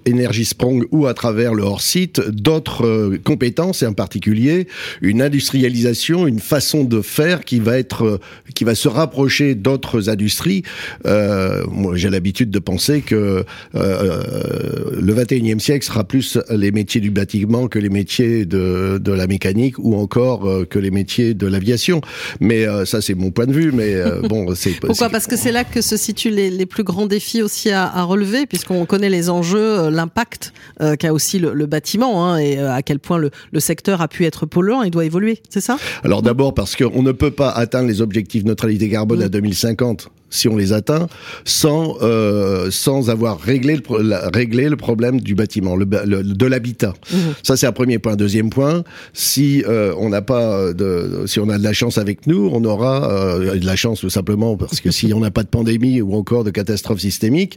Energy 0.08 0.44
Sprong 0.44 0.86
ou 0.92 1.06
à 1.06 1.14
travers 1.14 1.54
le 1.54 1.64
hors-site 1.64 2.20
d'autres 2.30 3.16
compétences 3.24 3.82
et 3.82 3.86
en 3.86 3.92
particulier 3.92 4.68
une 5.02 5.22
industrialisation, 5.22 6.26
une 6.26 6.40
façon 6.40 6.67
de 6.76 7.00
faire 7.00 7.44
qui 7.44 7.58
va 7.60 7.78
être, 7.78 8.04
euh, 8.04 8.20
qui 8.54 8.64
va 8.64 8.74
se 8.74 8.88
rapprocher 8.88 9.54
d'autres 9.54 10.08
industries. 10.08 10.62
Euh, 11.06 11.64
moi, 11.70 11.96
j'ai 11.96 12.10
l'habitude 12.10 12.50
de 12.50 12.58
penser 12.58 13.00
que 13.00 13.44
euh, 13.74 14.22
le 15.00 15.14
21e 15.14 15.58
siècle 15.58 15.84
sera 15.84 16.04
plus 16.04 16.38
les 16.50 16.70
métiers 16.70 17.00
du 17.00 17.10
bâtiment 17.10 17.68
que 17.68 17.78
les 17.78 17.88
métiers 17.88 18.44
de, 18.44 18.98
de 18.98 19.12
la 19.12 19.26
mécanique 19.26 19.78
ou 19.78 19.96
encore 19.96 20.48
euh, 20.48 20.64
que 20.64 20.78
les 20.78 20.90
métiers 20.90 21.34
de 21.34 21.46
l'aviation. 21.46 22.00
Mais 22.40 22.66
ça, 22.84 23.00
c'est 23.00 23.14
mon 23.14 23.30
point 23.30 23.46
de 23.46 23.52
vue. 23.52 23.72
Mais 23.72 23.94
bon, 24.28 24.46
c'est 24.54 24.78
pourquoi? 24.80 25.08
Parce 25.08 25.26
que 25.26 25.36
c'est 25.36 25.52
là 25.52 25.64
que 25.64 25.80
se 25.80 25.96
situent 25.96 26.30
les, 26.30 26.50
les, 26.50 26.66
plus 26.66 26.84
grands 26.84 27.06
défis 27.06 27.42
aussi 27.42 27.70
à, 27.70 27.84
à 27.84 28.02
relever, 28.02 28.46
puisqu'on 28.46 28.84
connaît 28.84 29.08
les 29.08 29.30
enjeux, 29.30 29.88
l'impact 29.88 30.52
qu'a 30.98 31.12
aussi 31.12 31.38
le, 31.38 31.54
le 31.54 31.66
bâtiment 31.66 32.26
hein, 32.26 32.38
et 32.38 32.58
à 32.58 32.82
quel 32.82 32.98
point 32.98 33.18
le, 33.18 33.30
le 33.52 33.60
secteur 33.60 34.00
a 34.00 34.08
pu 34.08 34.24
être 34.24 34.46
polluant 34.46 34.82
et 34.82 34.90
doit 34.90 35.04
évoluer. 35.04 35.40
C'est 35.48 35.60
ça? 35.60 35.78
Alors 36.04 36.22
d'abord 36.22 36.54
parce 36.58 36.74
qu'on 36.74 37.04
ne 37.04 37.12
peut 37.12 37.30
pas 37.30 37.50
atteindre 37.50 37.86
les 37.86 38.00
objectifs 38.00 38.42
de 38.42 38.48
neutralité 38.48 38.90
carbone 38.90 39.22
à 39.22 39.28
2050 39.28 40.10
si 40.30 40.48
on 40.48 40.56
les 40.56 40.72
atteint, 40.72 41.08
sans 41.44 41.96
euh, 42.02 42.70
sans 42.70 43.10
avoir 43.10 43.40
réglé 43.40 43.76
le, 43.76 44.02
la, 44.02 44.28
réglé 44.28 44.68
le 44.68 44.76
problème 44.76 45.20
du 45.20 45.34
bâtiment, 45.34 45.76
le, 45.76 45.86
le 46.06 46.22
de 46.22 46.46
l'habitat. 46.46 46.94
Mmh. 47.10 47.16
Ça 47.42 47.56
c'est 47.56 47.66
un 47.66 47.72
premier 47.72 47.98
point. 47.98 48.16
Deuxième 48.16 48.50
point, 48.50 48.84
si 49.12 49.64
euh, 49.66 49.94
on 49.98 50.08
n'a 50.08 50.22
pas 50.22 50.72
de, 50.72 51.24
si 51.26 51.40
on 51.40 51.48
a 51.48 51.58
de 51.58 51.62
la 51.62 51.72
chance 51.72 51.98
avec 51.98 52.26
nous, 52.26 52.50
on 52.52 52.64
aura 52.64 53.10
euh, 53.10 53.58
de 53.58 53.66
la 53.66 53.76
chance 53.76 54.00
tout 54.00 54.10
simplement 54.10 54.56
parce 54.56 54.80
que 54.80 54.90
si 54.98 55.12
on 55.14 55.20
n'a 55.20 55.30
pas 55.30 55.42
de 55.42 55.48
pandémie 55.48 56.00
ou 56.00 56.14
encore 56.14 56.44
de 56.44 56.50
catastrophe 56.50 57.00
systémique, 57.00 57.56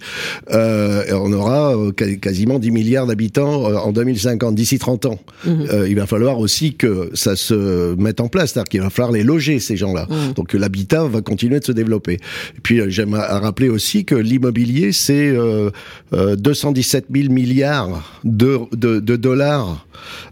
euh, 0.51 1.03
on 1.11 1.31
aura 1.33 1.75
euh, 1.75 1.91
quasiment 1.91 2.59
10 2.59 2.71
milliards 2.71 3.07
d'habitants 3.07 3.69
euh, 3.69 3.75
en 3.75 3.91
2050, 3.91 4.55
d'ici 4.55 4.79
30 4.79 5.05
ans. 5.05 5.19
Mmh. 5.45 5.63
il 5.87 5.95
va 5.95 6.05
falloir 6.05 6.39
aussi 6.39 6.75
que 6.75 7.09
ça 7.13 7.35
se 7.35 7.95
mette 7.95 8.21
en 8.21 8.27
place, 8.27 8.51
c'est-à-dire 8.51 8.69
qu'il 8.69 8.81
va 8.81 8.89
falloir 8.89 9.11
les 9.11 9.23
loger 9.23 9.59
ces 9.59 9.75
gens-là. 9.75 10.07
Mmh. 10.09 10.33
Donc 10.33 10.53
l'habitat 10.53 11.03
va 11.05 11.21
continuer 11.21 11.59
de 11.59 11.65
se 11.65 11.71
développer. 11.71 12.19
Puis 12.63 12.79
euh, 12.79 12.89
j'aimerais 12.89 13.25
rappeler 13.27 13.69
aussi 13.69 14.05
que 14.05 14.15
l'immobilier, 14.15 14.91
c'est 14.91 15.29
euh, 15.29 15.69
euh, 16.13 16.35
217 16.35 17.05
000 17.13 17.31
milliards 17.31 18.19
de, 18.23 18.59
de, 18.71 18.99
de 18.99 19.15
dollars 19.15 19.85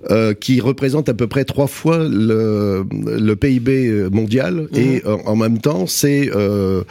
euh, 0.10 0.34
qui 0.34 0.62
représentent 0.62 1.10
à 1.10 1.14
peu 1.14 1.28
près 1.28 1.46
trois 1.46 1.68
fois 1.68 1.98
le, 2.00 2.86
le 2.92 3.36
PIB 3.36 4.10
mondial. 4.12 4.68
Mmh. 4.72 4.78
Et 4.78 5.04
en 5.06 5.36
même 5.36 5.60
temps, 5.60 5.88
c'est 5.88 6.30
euh, 6.36 6.84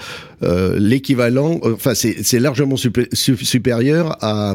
l'équivalent, 0.42 1.61
euh, 1.64 1.75
enfin 1.75 1.95
c'est 1.95 2.38
largement 2.38 2.76
supérieur 2.76 4.16
à, 4.21 4.54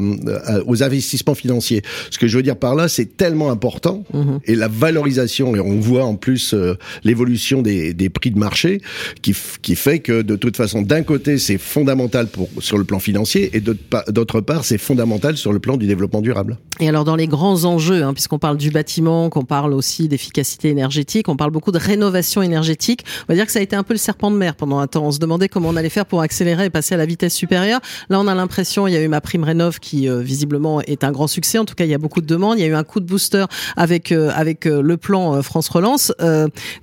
aux 0.66 0.82
investissements 0.82 1.34
financiers. 1.34 1.82
Ce 2.10 2.18
que 2.18 2.26
je 2.26 2.36
veux 2.36 2.42
dire 2.42 2.56
par 2.56 2.74
là, 2.74 2.88
c'est 2.88 3.16
tellement 3.16 3.50
important 3.50 4.04
mhm. 4.12 4.40
et 4.44 4.54
la 4.54 4.68
valorisation, 4.68 5.54
et 5.56 5.60
on 5.60 5.78
voit 5.80 6.04
en 6.04 6.16
plus 6.16 6.54
euh, 6.54 6.74
l'évolution 7.02 7.62
des, 7.62 7.94
des, 7.94 8.08
prix 8.08 8.30
de 8.30 8.38
marché 8.38 8.80
qui, 9.22 9.34
qui 9.62 9.76
fait 9.76 9.98
que 9.98 10.22
de 10.22 10.36
toute 10.36 10.56
façon, 10.56 10.82
d'un 10.82 11.02
côté, 11.02 11.38
c'est 11.38 11.58
fondamental 11.58 12.28
pour, 12.28 12.48
sur 12.58 12.78
le 12.78 12.84
plan 12.84 12.98
financier 12.98 13.50
et 13.54 13.60
d'autre 13.60 14.40
part, 14.40 14.64
c'est 14.64 14.78
fondamental 14.78 15.36
sur 15.36 15.52
le 15.52 15.58
plan 15.58 15.76
du 15.76 15.86
développement 15.86 16.20
durable. 16.20 16.58
Et 16.80 16.88
alors 16.88 17.04
dans 17.04 17.14
les 17.14 17.28
grands 17.28 17.64
enjeux, 17.64 18.02
hein, 18.02 18.14
puisqu'on 18.14 18.40
parle 18.40 18.56
du 18.56 18.70
bâtiment, 18.70 19.30
qu'on 19.30 19.44
parle 19.44 19.72
aussi 19.72 20.08
d'efficacité 20.08 20.70
énergétique, 20.70 21.28
on 21.28 21.36
parle 21.36 21.52
beaucoup 21.52 21.70
de 21.70 21.78
rénovation 21.78 22.42
énergétique, 22.42 23.04
on 23.22 23.32
va 23.32 23.36
dire 23.36 23.46
que 23.46 23.52
ça 23.52 23.60
a 23.60 23.62
été 23.62 23.76
un 23.76 23.84
peu 23.84 23.94
le 23.94 23.98
serpent 23.98 24.30
de 24.30 24.36
mer 24.36 24.56
pendant 24.56 24.78
un 24.78 24.88
temps. 24.88 25.04
On 25.04 25.12
se 25.12 25.20
demandait 25.20 25.48
comment 25.48 25.68
on 25.68 25.76
allait 25.76 25.88
faire 25.88 26.06
pour 26.06 26.20
accélérer 26.20 26.64
et 26.64 26.70
passer 26.70 26.94
à 26.94 26.98
la 26.98 27.06
vitesse 27.06 27.34
supérieure. 27.34 27.80
Là, 28.08 28.18
on 28.18 28.26
a 28.26 28.34
l'impression, 28.34 28.88
il 28.88 28.94
y 28.94 28.96
a 28.96 29.02
eu 29.02 29.08
ma 29.08 29.20
prime 29.20 29.44
rénov 29.44 29.78
qui 29.78 30.08
euh, 30.08 30.20
visiblement 30.20 30.80
est 30.80 31.04
un 31.04 31.12
grand 31.12 31.28
succès. 31.28 31.58
En 31.58 31.64
tout 31.64 31.76
cas, 31.76 31.84
il 31.84 31.90
y 31.90 31.94
a 31.94 31.98
beaucoup 31.98 32.20
de 32.20 32.26
demandes. 32.26 32.58
Il 32.58 32.62
y 32.62 32.64
a 32.64 32.68
eu 32.68 32.74
un 32.74 32.84
coup 32.84 32.98
de 32.98 33.06
booster 33.06 33.44
avec 33.76 34.10
euh, 34.10 34.32
avec 34.34 34.66
euh, 34.66 34.82
le 34.82 34.96
plan 34.96 35.42
France 35.42 35.68
Relance. 35.68 36.12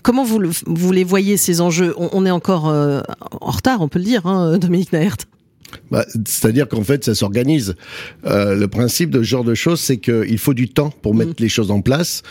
comment 0.02 0.24
vous, 0.24 0.40
vous 0.66 0.92
les 0.92 1.04
voyez 1.04 1.38
ces 1.38 1.60
enjeux? 1.60 1.94
On, 1.98 2.10
on, 2.14 2.26
est 2.26 2.32
encore 2.32 2.66
en 2.66 3.52
retard, 3.52 3.82
on 3.82 3.88
peut 3.88 4.00
le 4.00 4.06
dire, 4.06 4.26
hein, 4.26 4.58
Dominique 4.58 4.94
Naert. 4.94 5.18
Bah, 5.92 6.06
C'est-à-dire 6.25 6.68
qu'en 6.68 6.84
fait, 6.84 7.04
ça 7.04 7.16
s'organise. 7.16 7.75
Euh, 8.25 8.56
le 8.56 8.68
principe 8.68 9.10
de 9.10 9.20
ce 9.20 9.28
genre 9.28 9.44
de 9.44 9.56
choses, 9.56 9.80
c'est 9.80 9.98
qu'il 9.98 10.38
faut 10.38 10.54
du 10.54 10.70
temps 10.70 10.94
pour 11.01 11.16
mettre 11.16 11.32
mm. 11.32 11.40
les 11.40 11.50
choses 11.50 11.72
en 11.72 11.82
place. 11.82 12.24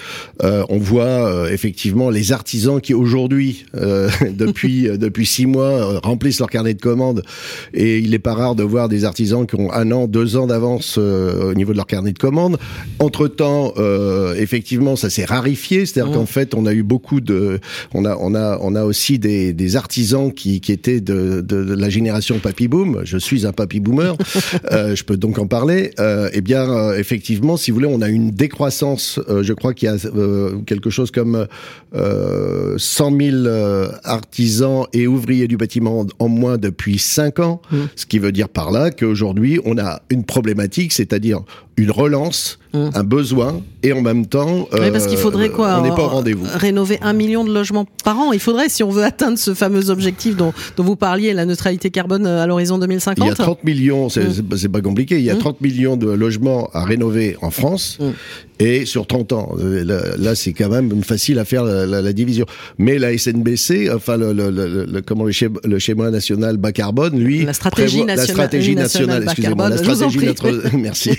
Euh, 0.42 0.64
on 0.68 0.78
voit 0.78 1.04
euh, 1.04 1.50
effectivement 1.50 2.10
les 2.10 2.32
artisans 2.32 2.80
qui 2.80 2.94
aujourd'hui, 2.94 3.66
euh, 3.76 4.08
depuis 4.32 4.88
depuis 4.98 5.26
six 5.26 5.46
mois, 5.46 6.00
remplissent 6.00 6.38
leur 6.38 6.50
carnet 6.50 6.74
de 6.74 6.80
commandes. 6.80 7.22
Et 7.74 7.98
il 7.98 8.10
n'est 8.10 8.18
pas 8.18 8.34
rare 8.34 8.54
de 8.54 8.62
voir 8.62 8.88
des 8.88 9.04
artisans 9.04 9.46
qui 9.46 9.56
ont 9.56 9.72
un 9.72 9.90
an, 9.92 10.06
deux 10.06 10.36
ans 10.36 10.46
d'avance 10.46 10.98
au 10.98 11.54
niveau 11.54 11.72
de 11.72 11.76
leur 11.76 11.86
carnet 11.86 12.12
de 12.12 12.18
commandes. 12.18 12.58
Entre 12.98 13.28
temps, 13.28 13.74
effectivement, 14.36 14.96
ça 14.96 15.10
s'est 15.10 15.24
rarifié. 15.24 15.86
C'est-à-dire 15.86 16.12
qu'en 16.12 16.26
fait, 16.26 16.54
on 16.54 16.66
a 16.66 16.72
eu 16.72 16.82
beaucoup 16.82 17.20
de, 17.20 17.60
on 17.94 18.04
a 18.04 18.16
on 18.16 18.34
a 18.34 18.58
on 18.60 18.74
a 18.74 18.84
aussi 18.84 19.18
des, 19.18 19.52
des 19.52 19.76
artisans 19.76 20.32
qui 20.32 20.60
qui 20.60 20.72
étaient 20.72 21.00
de, 21.00 21.40
de, 21.40 21.64
de 21.64 21.74
la 21.74 21.90
génération 21.90 22.38
papy 22.38 22.68
boom. 22.68 23.02
Je 23.04 23.18
suis 23.18 23.29
un 23.44 23.52
papy 23.52 23.80
boomer, 23.80 24.16
euh, 24.72 24.94
je 24.94 25.04
peux 25.04 25.16
donc 25.16 25.38
en 25.38 25.46
parler. 25.46 25.92
Euh, 25.98 26.28
eh 26.32 26.40
bien, 26.40 26.68
euh, 26.68 26.98
effectivement, 26.98 27.56
si 27.56 27.70
vous 27.70 27.76
voulez, 27.76 27.88
on 27.90 28.02
a 28.02 28.08
une 28.08 28.30
décroissance. 28.30 29.20
Je 29.28 29.52
crois 29.52 29.74
qu'il 29.74 29.88
y 29.88 29.92
a 29.92 29.96
quelque 30.66 30.90
chose 30.90 31.10
comme 31.10 31.46
100 31.92 33.18
000 33.18 33.46
artisans 34.04 34.86
et 34.92 35.06
ouvriers 35.06 35.48
du 35.48 35.56
bâtiment 35.56 36.06
en 36.18 36.28
moins 36.28 36.58
depuis 36.58 36.98
5 36.98 37.38
ans, 37.40 37.62
mmh. 37.70 37.76
ce 37.96 38.06
qui 38.06 38.18
veut 38.18 38.32
dire 38.32 38.48
par 38.48 38.70
là 38.70 38.90
qu'aujourd'hui, 38.90 39.60
on 39.64 39.78
a 39.78 40.02
une 40.10 40.24
problématique, 40.24 40.92
c'est-à-dire 40.92 41.42
une 41.80 41.90
relance, 41.90 42.58
hum. 42.74 42.90
un 42.94 43.04
besoin, 43.04 43.62
et 43.82 43.92
en 43.92 44.02
même 44.02 44.26
temps, 44.26 44.68
oui, 44.72 44.90
parce 44.92 45.06
qu'il 45.06 45.16
faudrait 45.16 45.48
quoi 45.48 45.78
On 45.78 45.82
n'est 45.82 45.88
pas 45.94 46.04
au 46.04 46.08
rendez-vous. 46.08 46.46
Rénover 46.54 46.98
un 47.00 47.14
million 47.14 47.42
de 47.42 47.52
logements 47.52 47.86
par 48.04 48.18
an. 48.18 48.32
Il 48.32 48.40
faudrait, 48.40 48.68
si 48.68 48.82
on 48.82 48.90
veut 48.90 49.02
atteindre 49.02 49.38
ce 49.38 49.54
fameux 49.54 49.88
objectif 49.90 50.36
dont, 50.36 50.52
dont 50.76 50.84
vous 50.84 50.96
parliez, 50.96 51.32
la 51.32 51.46
neutralité 51.46 51.90
carbone 51.90 52.26
à 52.26 52.46
l'horizon 52.46 52.78
2050. 52.78 53.19
Il 53.20 53.26
y 53.26 53.30
a 53.30 53.34
30 53.34 53.64
millions, 53.64 54.08
c'est 54.08 54.26
hum. 54.26 54.72
pas 54.72 54.80
compliqué. 54.80 55.18
Il 55.18 55.24
y 55.24 55.30
a 55.30 55.36
30 55.36 55.56
hum. 55.60 55.66
millions 55.66 55.96
de 55.96 56.10
logements 56.10 56.70
à 56.72 56.84
rénover 56.84 57.36
en 57.42 57.50
France. 57.50 57.98
Et 58.60 58.84
sur 58.84 59.06
30 59.06 59.32
ans, 59.32 59.56
euh, 59.58 60.14
là, 60.18 60.34
c'est 60.34 60.52
quand 60.52 60.68
même 60.68 61.02
facile 61.02 61.38
à 61.38 61.46
faire 61.46 61.64
la, 61.64 62.12
division. 62.12 62.44
Mais 62.76 62.98
la 62.98 63.16
SNBC, 63.16 63.90
enfin 63.90 64.18
le, 64.18 64.34
le, 64.34 64.50
le, 64.50 65.00
comment 65.00 65.24
le, 65.24 65.32
schéma, 65.32 65.58
le 65.64 65.78
schéma 65.78 66.10
national 66.10 66.58
bas 66.58 66.70
carbone, 66.70 67.18
lui, 67.18 67.42
la 67.44 67.54
stratégie 67.54 68.04
nationale, 68.04 68.16
la 68.16 68.26
stratégie 68.26 68.74
nationale, 68.74 69.22
excusez-moi, 69.22 69.68
la 69.70 69.78
stratégie 69.78 70.26
notre, 70.26 70.76
merci, 70.76 71.12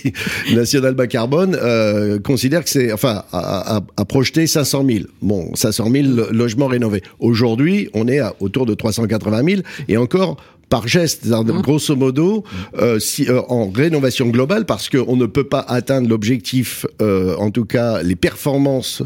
nationale 0.53 0.93
bas 0.93 1.07
carbone 1.07 1.57
euh, 1.59 2.19
considère 2.19 2.63
que 2.63 2.69
c'est, 2.69 2.91
enfin, 2.91 3.23
à, 3.33 3.81
à, 3.97 4.05
projeter 4.05 4.45
500 4.45 4.85
000. 4.87 4.99
Bon, 5.23 5.49
500 5.55 5.89
000 5.91 6.07
logements 6.31 6.67
rénovés. 6.67 7.01
Aujourd'hui, 7.19 7.89
on 7.95 8.07
est 8.07 8.19
à 8.19 8.35
autour 8.39 8.67
de 8.67 8.75
380 8.75 9.43
000 9.43 9.61
et 9.87 9.97
encore 9.97 10.37
par 10.71 10.87
geste, 10.87 11.25
mmh. 11.27 11.61
grosso 11.61 11.97
modo, 11.97 12.45
euh, 12.79 12.97
si, 12.97 13.27
euh, 13.29 13.41
en 13.49 13.69
rénovation 13.69 14.29
globale, 14.29 14.65
parce 14.65 14.89
qu'on 14.89 15.17
ne 15.17 15.25
peut 15.25 15.43
pas 15.43 15.59
atteindre 15.67 16.07
l'objectif, 16.07 16.85
euh, 17.01 17.35
en 17.35 17.51
tout 17.51 17.65
cas 17.65 18.01
les 18.01 18.15
performances, 18.15 19.03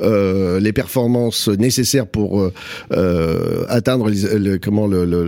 euh, 0.00 0.60
les 0.60 0.72
performances 0.72 1.48
nécessaires 1.48 2.06
pour 2.06 2.40
euh, 2.40 2.52
euh, 2.92 3.64
atteindre 3.68 4.08
le, 4.08 4.58
comment 4.58 4.86
le, 4.86 5.04
le, 5.04 5.24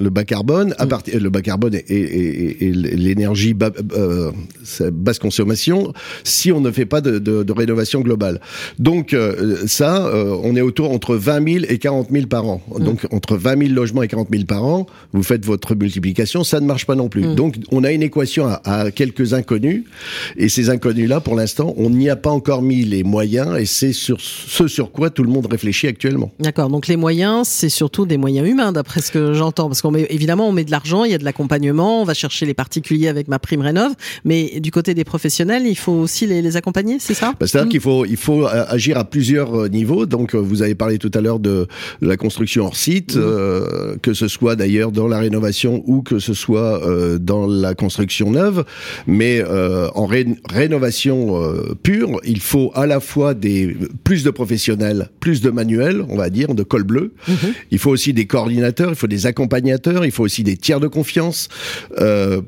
le, 0.00 0.10
bas 0.10 0.22
carbone, 0.22 0.76
à 0.78 0.86
mmh. 0.86 0.88
partir 0.88 1.20
le 1.20 1.28
bas 1.28 1.42
carbone 1.42 1.74
et, 1.74 1.80
et, 1.80 2.66
et, 2.66 2.72
l'énergie 2.72 3.52
basse 3.52 5.18
consommation, 5.18 5.92
si 6.22 6.52
on 6.52 6.60
ne 6.60 6.70
fait 6.70 6.86
pas 6.86 7.00
de, 7.00 7.18
de, 7.18 7.42
de 7.42 7.52
rénovation 7.52 8.00
globale. 8.00 8.40
Donc 8.78 9.16
ça, 9.66 10.08
on 10.44 10.54
est 10.54 10.60
autour 10.60 10.92
entre 10.92 11.16
20 11.16 11.52
000 11.52 11.64
et 11.68 11.78
40 11.78 12.10
000 12.12 12.26
par 12.26 12.46
an. 12.46 12.62
Mmh. 12.68 12.84
Donc 12.84 13.06
entre 13.10 13.36
20 13.36 13.58
000 13.58 13.74
logements 13.74 14.02
et 14.02 14.08
40 14.08 14.28
000 14.30 14.44
par 14.44 14.64
an, 14.64 14.86
vous 15.12 15.24
faites 15.24 15.31
votre 15.44 15.74
multiplication, 15.74 16.44
ça 16.44 16.60
ne 16.60 16.66
marche 16.66 16.86
pas 16.86 16.94
non 16.94 17.08
plus. 17.08 17.26
Mm. 17.26 17.34
Donc 17.34 17.56
on 17.70 17.84
a 17.84 17.92
une 17.92 18.02
équation 18.02 18.46
à, 18.46 18.90
quelques 18.90 19.34
inconnus, 19.34 19.84
et 20.36 20.48
ces 20.48 20.70
inconnus-là, 20.70 21.20
pour 21.20 21.34
l'instant, 21.34 21.74
on 21.76 21.90
n'y 21.90 22.10
a 22.10 22.16
pas 22.16 22.30
encore 22.30 22.62
mis 22.62 22.84
les 22.84 23.02
moyens, 23.02 23.58
et 23.58 23.66
c'est 23.66 23.92
sur 23.92 24.20
ce 24.20 24.68
sur 24.68 24.92
quoi 24.92 25.10
tout 25.10 25.22
le 25.22 25.30
monde 25.30 25.46
réfléchit 25.50 25.86
actuellement. 25.86 26.32
D'accord, 26.40 26.68
donc 26.68 26.86
les 26.86 26.96
moyens, 26.96 27.48
c'est 27.48 27.68
surtout 27.68 28.06
des 28.06 28.16
moyens 28.16 28.48
humains, 28.48 28.72
d'après 28.72 29.00
ce 29.00 29.10
que 29.10 29.32
j'entends, 29.32 29.68
parce 29.68 29.82
qu'on 29.82 29.90
met 29.90 30.06
évidemment 30.10 30.48
on 30.48 30.52
met 30.52 30.64
de 30.64 30.70
l'argent, 30.70 31.04
il 31.04 31.12
y 31.12 31.14
a 31.14 31.18
de 31.18 31.24
l'accompagnement, 31.24 32.02
on 32.02 32.04
va 32.04 32.14
chercher 32.14 32.46
les 32.46 32.54
particuliers 32.54 33.08
avec 33.08 33.28
ma 33.28 33.38
prime 33.38 33.60
rénov, 33.60 33.92
mais 34.24 34.60
du 34.60 34.70
côté 34.70 34.94
des 34.94 35.04
professionnels, 35.04 35.66
il 35.66 35.76
faut 35.76 35.92
aussi 35.92 36.26
les, 36.26 36.56
accompagner, 36.56 36.98
c'est 36.98 37.14
ça? 37.14 37.34
Bah, 37.38 37.46
C'est-à-dire 37.46 37.66
mm. 37.66 37.70
qu'il 37.70 37.80
faut 37.80 38.04
il 38.04 38.16
faut 38.16 38.46
agir 38.46 38.98
à 38.98 39.04
plusieurs 39.04 39.54
euh, 39.54 39.68
niveaux. 39.68 40.06
Donc 40.06 40.34
euh, 40.34 40.38
vous 40.38 40.62
avez 40.62 40.74
parlé 40.74 40.98
tout 40.98 41.10
à 41.14 41.20
l'heure 41.20 41.38
de, 41.38 41.66
la 42.00 42.16
construction 42.16 42.66
hors 42.66 42.76
site, 42.76 43.16
mm. 43.16 43.20
euh, 43.20 43.96
que 44.02 44.12
ce 44.14 44.28
soit 44.28 44.56
d'ailleurs 44.56 44.92
dans 44.92 45.08
la 45.08 45.18
rénovation 45.22 45.82
ou 45.86 46.02
que 46.02 46.18
ce 46.18 46.34
soit 46.34 46.86
euh, 46.86 47.18
dans 47.18 47.46
la 47.46 47.74
construction 47.74 48.30
neuve, 48.30 48.64
mais 49.06 49.42
euh, 49.42 49.88
en 49.94 50.06
rénovation 50.06 51.42
euh, 51.42 51.74
pure, 51.82 52.20
il 52.24 52.40
faut 52.40 52.70
à 52.74 52.86
la 52.86 53.00
fois 53.00 53.34
des 53.34 53.76
plus 54.04 54.24
de 54.24 54.30
professionnels, 54.30 55.10
plus 55.20 55.40
de 55.40 55.50
manuels, 55.50 56.04
on 56.08 56.16
va 56.16 56.30
dire, 56.30 56.54
de 56.54 56.62
col 56.62 56.84
bleu. 56.84 57.14
Mhm. 57.28 57.36
Il 57.70 57.78
faut 57.78 57.90
aussi 57.90 58.12
des 58.12 58.26
coordinateurs, 58.26 58.90
il 58.90 58.96
faut 58.96 59.06
des 59.06 59.26
accompagnateurs, 59.26 60.04
il 60.04 60.12
faut 60.12 60.24
aussi 60.24 60.42
des 60.42 60.56
tiers 60.56 60.80
de 60.80 60.88
confiance, 60.88 61.48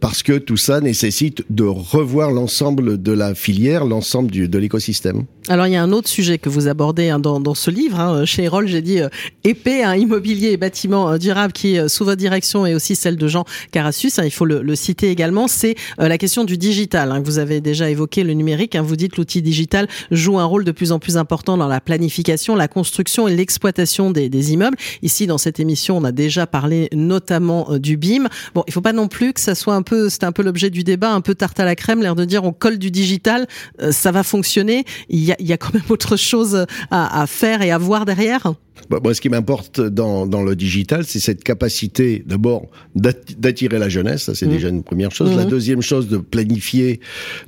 parce 0.01 0.23
que 0.23 0.39
tout 0.39 0.57
ça 0.57 0.81
nécessite 0.81 1.45
de 1.51 1.65
revoir 1.65 2.31
l'ensemble 2.31 3.01
de 3.01 3.13
la 3.13 3.35
filière, 3.35 3.85
l'ensemble 3.85 4.31
de 4.31 4.59
l'écosystème. 4.59 5.25
Alors 5.49 5.67
il 5.67 5.73
y 5.73 5.77
a 5.77 5.83
un 5.83 5.93
autre 5.93 6.09
sujet 6.09 6.39
que 6.39 6.49
vous 6.49 6.69
abordez 6.69 7.11
hein, 7.11 7.19
dans, 7.19 7.39
dans, 7.39 7.55
ce 7.55 7.71
livre. 7.71 8.01
Hein, 8.01 8.25
chez 8.25 8.45
Erol, 8.45 8.67
j'ai 8.67 8.83
dit 8.83 8.99
épais, 9.45 9.83
un 9.83 9.95
immobilier 9.95 10.53
et 10.53 10.57
bâtiment 10.57 11.17
durable 11.19 11.53
qui 11.53 11.77
est 11.77 11.89
sous 11.89 12.05
votre 12.05 12.17
direction 12.17 12.64
et 12.67 12.75
aussi 12.75 12.97
celle 12.97 13.17
de 13.17 13.29
Jean 13.29 13.45
Carassus, 13.73 14.13
hein, 14.19 14.25
il 14.25 14.31
faut 14.31 14.45
le, 14.45 14.75
citer 14.75 15.11
également, 15.11 15.49
c'est 15.49 15.77
euh, 16.01 16.09
la 16.09 16.19
question 16.19 16.45
du 16.45 16.59
digital. 16.59 17.13
Hein, 17.13 17.23
vous 17.25 17.39
avez 17.39 17.61
déjà 17.61 17.91
évoqué 17.91 18.25
le 18.25 18.33
numérique. 18.33 18.75
Hein, 18.75 18.83
vous 18.83 18.97
dites 18.97 19.17
l'outil 19.17 19.43
digital 19.43 19.89
joue 20.11 20.39
un 20.39 20.45
rôle 20.45 20.65
de 20.65 20.73
plus 20.73 20.93
en 20.93 20.99
plus 20.99 21.17
important 21.17 21.57
dans 21.57 21.69
la 21.69 21.81
planification, 21.81 22.57
la 22.57 22.69
construction 22.69 23.29
et 23.29 23.37
l'exploitation 23.37 24.11
des, 24.11 24.29
des, 24.29 24.53
immeubles. 24.53 24.77
Ici, 25.03 25.27
dans 25.27 25.39
cette 25.39 25.61
émission, 25.61 25.97
on 25.97 26.05
a 26.05 26.13
déjà 26.13 26.47
parlé 26.47 26.89
notamment 26.93 27.71
euh, 27.71 27.79
du 27.79 27.97
BIM. 27.97 28.29
Bon, 28.55 28.65
il 28.67 28.73
faut 28.73 28.81
pas 28.81 28.93
non 28.93 29.09
plus 29.09 29.33
que 29.33 29.41
ça 29.41 29.55
soit 29.55 29.75
un 29.75 29.83
peu, 29.83 30.09
c'est 30.09 30.25
un 30.25 30.33
peu 30.33 30.43
l'objet 30.43 30.71
du 30.71 30.85
débat, 30.85 31.13
un 31.13 31.21
peu 31.21 31.35
tarte 31.35 31.61
à 31.61 31.65
la 31.65 31.77
crème, 31.77 32.03
l'air 32.03 32.15
de 32.15 32.25
dire 32.25 32.45
on 32.45 32.53
colle 32.53 32.79
du 32.79 32.91
digital, 32.91 33.47
euh, 33.81 33.93
ça 33.93 34.13
va 34.13 34.23
fonctionner. 34.23 34.85
Il 35.09 35.23
y 35.23 35.53
a, 35.53 35.57
quand 35.57 35.73
même 35.75 35.83
autre 35.89 36.17
chose 36.17 36.67
à, 36.91 37.21
à 37.21 37.27
faire 37.27 37.63
et 37.63 37.71
à 37.71 37.79
voir 37.79 38.05
derrière. 38.05 38.55
Bah, 38.91 38.99
moi, 39.03 39.15
ce 39.15 39.21
qui 39.21 39.29
m'importe 39.29 39.81
dans, 39.81 40.27
dans 40.27 40.43
le 40.43 40.57
digital, 40.57 41.05
c'est 41.05 41.21
cette 41.21 41.43
capacité, 41.43 42.23
d'abord, 42.27 42.69
d'attirer 42.95 43.79
la 43.79 43.89
jeunesse, 43.89 44.25
ça 44.25 44.35
c'est 44.35 44.47
mmh. 44.47 44.51
déjà 44.51 44.69
une 44.69 44.83
première 44.83 45.11
chose. 45.11 45.35
La 45.37 45.47
mmh. 45.47 45.49
deuxième 45.49 45.83
chose, 45.83 46.09
de 46.09 46.19
planifier, 46.19 47.01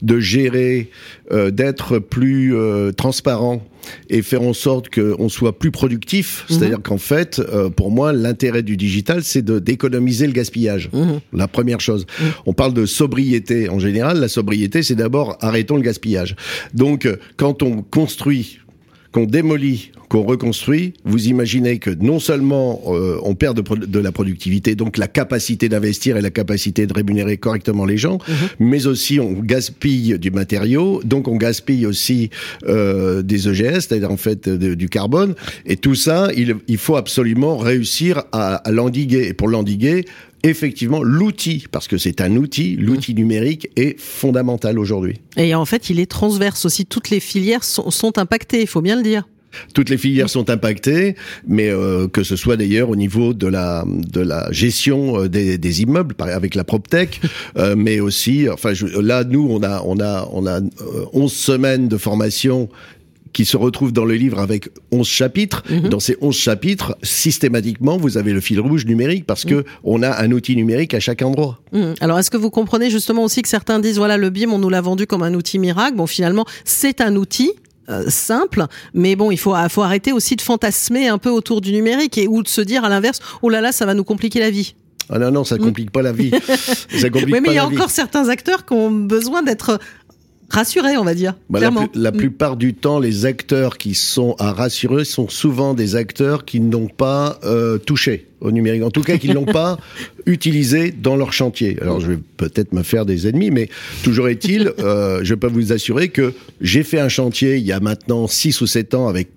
de 0.02 0.18
gérer, 0.18 0.90
euh, 1.32 1.50
d'être 1.50 1.98
plus 1.98 2.54
euh, 2.54 2.92
transparent 2.92 3.62
et 4.08 4.22
faire 4.22 4.42
en 4.42 4.52
sorte 4.52 4.88
qu'on 4.88 5.28
soit 5.28 5.58
plus 5.58 5.70
productif. 5.70 6.44
Mmh. 6.48 6.54
C'est-à-dire 6.54 6.82
qu'en 6.82 6.98
fait, 6.98 7.38
euh, 7.38 7.70
pour 7.70 7.90
moi, 7.90 8.12
l'intérêt 8.12 8.62
du 8.62 8.76
digital, 8.76 9.22
c'est 9.22 9.44
d'économiser 9.44 10.26
le 10.26 10.32
gaspillage. 10.32 10.90
La 11.32 11.48
première 11.48 11.80
chose. 11.80 12.06
On 12.46 12.52
parle 12.52 12.72
de 12.72 12.86
sobriété 12.86 13.68
en 13.68 13.78
général. 13.78 14.18
La 14.18 14.28
sobriété, 14.28 14.82
c'est 14.82 14.94
d'abord 14.94 15.36
arrêtons 15.40 15.76
le 15.76 15.82
gaspillage. 15.82 16.34
Donc, 16.74 17.08
quand 17.36 17.62
on 17.62 17.82
construit 17.82 18.60
qu'on 19.16 19.24
démolit, 19.24 19.92
qu'on 20.10 20.24
reconstruit, 20.24 20.92
vous 21.06 21.28
imaginez 21.28 21.78
que 21.78 21.88
non 21.88 22.20
seulement 22.20 22.82
euh, 22.88 23.16
on 23.22 23.34
perd 23.34 23.58
de, 23.58 23.98
la 23.98 24.12
productivité, 24.12 24.74
donc 24.74 24.98
la 24.98 25.08
capacité 25.08 25.70
d'investir 25.70 26.18
et 26.18 26.20
la 26.20 26.28
capacité 26.28 26.86
de 26.86 26.92
rémunérer 26.92 27.38
correctement 27.38 27.86
les 27.86 27.96
gens, 27.96 28.18
mhm. 28.28 28.34
mais 28.58 28.86
aussi 28.86 29.18
on 29.18 29.32
gaspille 29.32 30.18
du 30.18 30.30
matériau, 30.30 31.00
donc 31.02 31.28
on 31.28 31.36
gaspille 31.36 31.86
aussi 31.86 32.28
euh, 32.68 33.22
des 33.22 33.48
EGS, 33.48 33.86
c'est-à-dire 33.86 34.10
en 34.10 34.18
fait 34.18 34.50
du 34.50 34.90
carbone, 34.90 35.34
et 35.64 35.78
tout 35.78 35.94
ça, 35.94 36.28
il, 36.36 36.76
faut 36.76 36.96
absolument 36.96 37.56
réussir 37.56 38.22
à, 38.32 38.56
à 38.56 38.70
l'endiguer. 38.70 39.28
Et 39.28 39.32
pour 39.32 39.48
l'endiguer, 39.48 40.04
effectivement, 40.46 41.02
l'outil, 41.02 41.66
parce 41.70 41.88
que 41.88 41.98
c'est 41.98 42.20
un 42.20 42.36
outil, 42.36 42.76
l'outil 42.76 43.12
mmh. 43.12 43.16
numérique 43.16 43.68
est 43.76 43.98
fondamental 44.00 44.78
aujourd'hui. 44.78 45.20
Et 45.36 45.54
en 45.54 45.64
fait, 45.64 45.90
il 45.90 46.00
est 46.00 46.10
transverse 46.10 46.64
aussi. 46.64 46.86
Toutes 46.86 47.10
les 47.10 47.20
filières 47.20 47.64
sont, 47.64 47.90
sont 47.90 48.18
impactées, 48.18 48.62
il 48.62 48.66
faut 48.66 48.82
bien 48.82 48.96
le 48.96 49.02
dire. 49.02 49.24
Toutes 49.74 49.90
les 49.90 49.96
filières 49.96 50.28
sont 50.28 50.50
impactées, 50.50 51.16
mais 51.46 51.70
euh, 51.70 52.08
que 52.08 52.22
ce 52.22 52.36
soit 52.36 52.56
d'ailleurs 52.56 52.90
au 52.90 52.96
niveau 52.96 53.32
de 53.32 53.46
la 53.46 53.84
de 53.86 54.20
la 54.20 54.50
gestion 54.52 55.22
euh, 55.22 55.28
des, 55.28 55.58
des 55.58 55.82
immeubles 55.82 56.14
avec 56.18 56.54
la 56.54 56.64
PropTech, 56.64 57.20
euh, 57.56 57.74
mais 57.76 58.00
aussi, 58.00 58.48
enfin 58.50 58.72
là 59.00 59.24
nous 59.24 59.46
on 59.50 59.62
a 59.62 59.82
on 59.84 59.98
a 60.00 60.28
on 60.32 60.46
a 60.46 60.60
11 61.12 61.32
semaines 61.32 61.88
de 61.88 61.96
formation 61.96 62.68
qui 63.32 63.44
se 63.44 63.56
retrouve 63.56 63.92
dans 63.92 64.04
le 64.04 64.14
livre 64.14 64.38
avec 64.38 64.68
11 64.92 65.06
chapitres. 65.06 65.62
Mhm. 65.68 65.88
Dans 65.88 66.00
ces 66.00 66.16
11 66.20 66.34
chapitres, 66.34 66.96
systématiquement, 67.02 67.96
vous 67.96 68.16
avez 68.16 68.32
le 68.32 68.40
fil 68.40 68.60
rouge 68.60 68.86
numérique 68.86 69.26
parce 69.26 69.44
que 69.44 69.56
mhm. 69.56 69.64
on 69.84 70.02
a 70.02 70.22
un 70.22 70.32
outil 70.32 70.56
numérique 70.56 70.94
à 70.94 71.00
chaque 71.00 71.22
endroit. 71.22 71.60
Mhm. 71.72 71.94
Alors, 72.00 72.18
est-ce 72.18 72.30
que 72.30 72.36
vous 72.36 72.50
comprenez 72.50 72.90
justement 72.90 73.24
aussi 73.24 73.42
que 73.42 73.48
certains 73.48 73.78
disent, 73.78 73.98
voilà, 73.98 74.16
le 74.16 74.30
BIM, 74.30 74.50
on 74.52 74.58
nous 74.58 74.70
l'a 74.70 74.80
vendu 74.80 75.06
comme 75.06 75.22
un 75.22 75.34
outil 75.34 75.58
miracle. 75.58 75.96
Bon, 75.96 76.06
finalement, 76.06 76.44
c'est 76.64 77.00
un 77.00 77.16
outil, 77.16 77.52
euh, 77.88 78.04
simple, 78.08 78.64
mais 78.94 79.14
bon, 79.14 79.30
il 79.30 79.38
faut, 79.38 79.54
faut 79.68 79.82
arrêter 79.82 80.12
aussi 80.12 80.34
de 80.34 80.40
fantasmer 80.40 81.08
un 81.08 81.18
peu 81.18 81.30
autour 81.30 81.60
du 81.60 81.72
numérique 81.72 82.18
et 82.18 82.26
ou 82.26 82.42
de 82.42 82.48
se 82.48 82.60
dire 82.60 82.84
à 82.84 82.88
l'inverse, 82.88 83.20
oh 83.42 83.48
là 83.48 83.60
là, 83.60 83.70
ça 83.70 83.86
va 83.86 83.94
nous 83.94 84.04
compliquer 84.04 84.40
la 84.40 84.50
vie. 84.50 84.74
Ah 85.08 85.18
non, 85.18 85.30
non, 85.30 85.44
ça 85.44 85.56
complique 85.56 85.92
pas 85.92 86.02
la 86.02 86.12
vie. 86.12 86.32
ça 86.48 87.10
complique 87.10 87.34
oui, 87.34 87.40
mais 87.40 87.50
il 87.50 87.54
y 87.54 87.58
a 87.58 87.66
encore 87.66 87.90
certains 87.90 88.28
acteurs 88.28 88.66
qui 88.66 88.72
ont 88.72 88.90
besoin 88.90 89.42
d'être 89.42 89.78
rassurés, 90.48 90.96
on 90.96 91.04
va 91.04 91.14
dire. 91.14 91.34
Bah, 91.50 91.60
la, 91.60 91.70
mm. 91.70 92.16
plupart 92.16 92.56
du 92.56 92.74
temps, 92.74 92.98
les 92.98 93.26
acteurs 93.26 93.78
qui 93.78 93.94
sont 93.94 94.36
à 94.38 94.52
rassurer 94.52 95.04
sont 95.04 95.28
souvent 95.28 95.74
des 95.74 95.96
acteurs 95.96 96.44
qui 96.44 96.60
n'ont 96.60 96.88
pas 96.88 97.38
euh, 97.44 97.78
touché 97.78 98.26
au 98.40 98.50
numérique, 98.50 98.82
en 98.82 98.90
tout 98.90 99.02
cas 99.02 99.16
qui 99.16 99.28
ne 99.28 99.34
l'ont 99.34 99.44
pas 99.44 99.78
utilisé 100.26 100.92
dans 100.92 101.16
leur 101.16 101.32
chantier. 101.32 101.78
Alors 101.80 102.00
je 102.00 102.12
vais 102.12 102.18
peut-être 102.36 102.72
me 102.72 102.82
faire 102.82 103.06
des 103.06 103.26
ennemis, 103.26 103.50
mais 103.50 103.68
toujours 104.02 104.28
est-il, 104.28 104.72
euh, 104.78 105.20
je 105.22 105.34
peux 105.34 105.48
vous 105.48 105.72
assurer 105.72 106.10
que 106.10 106.34
j'ai 106.60 106.82
fait 106.82 107.00
un 107.00 107.08
chantier 107.08 107.56
il 107.56 107.66
y 107.66 107.72
a 107.72 107.80
maintenant 107.80 108.26
6 108.26 108.60
ou 108.60 108.66
7 108.66 108.94
ans 108.94 109.08
avec 109.08 109.28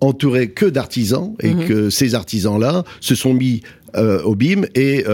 entouré 0.00 0.50
que 0.50 0.66
d'artisans 0.66 1.34
et 1.40 1.50
mm-hmm. 1.50 1.66
que 1.66 1.90
ces 1.90 2.14
artisans-là 2.14 2.84
se 3.00 3.14
sont 3.14 3.32
mis 3.32 3.62
euh, 3.96 4.20
au 4.22 4.34
BIM 4.34 4.64
et, 4.74 5.04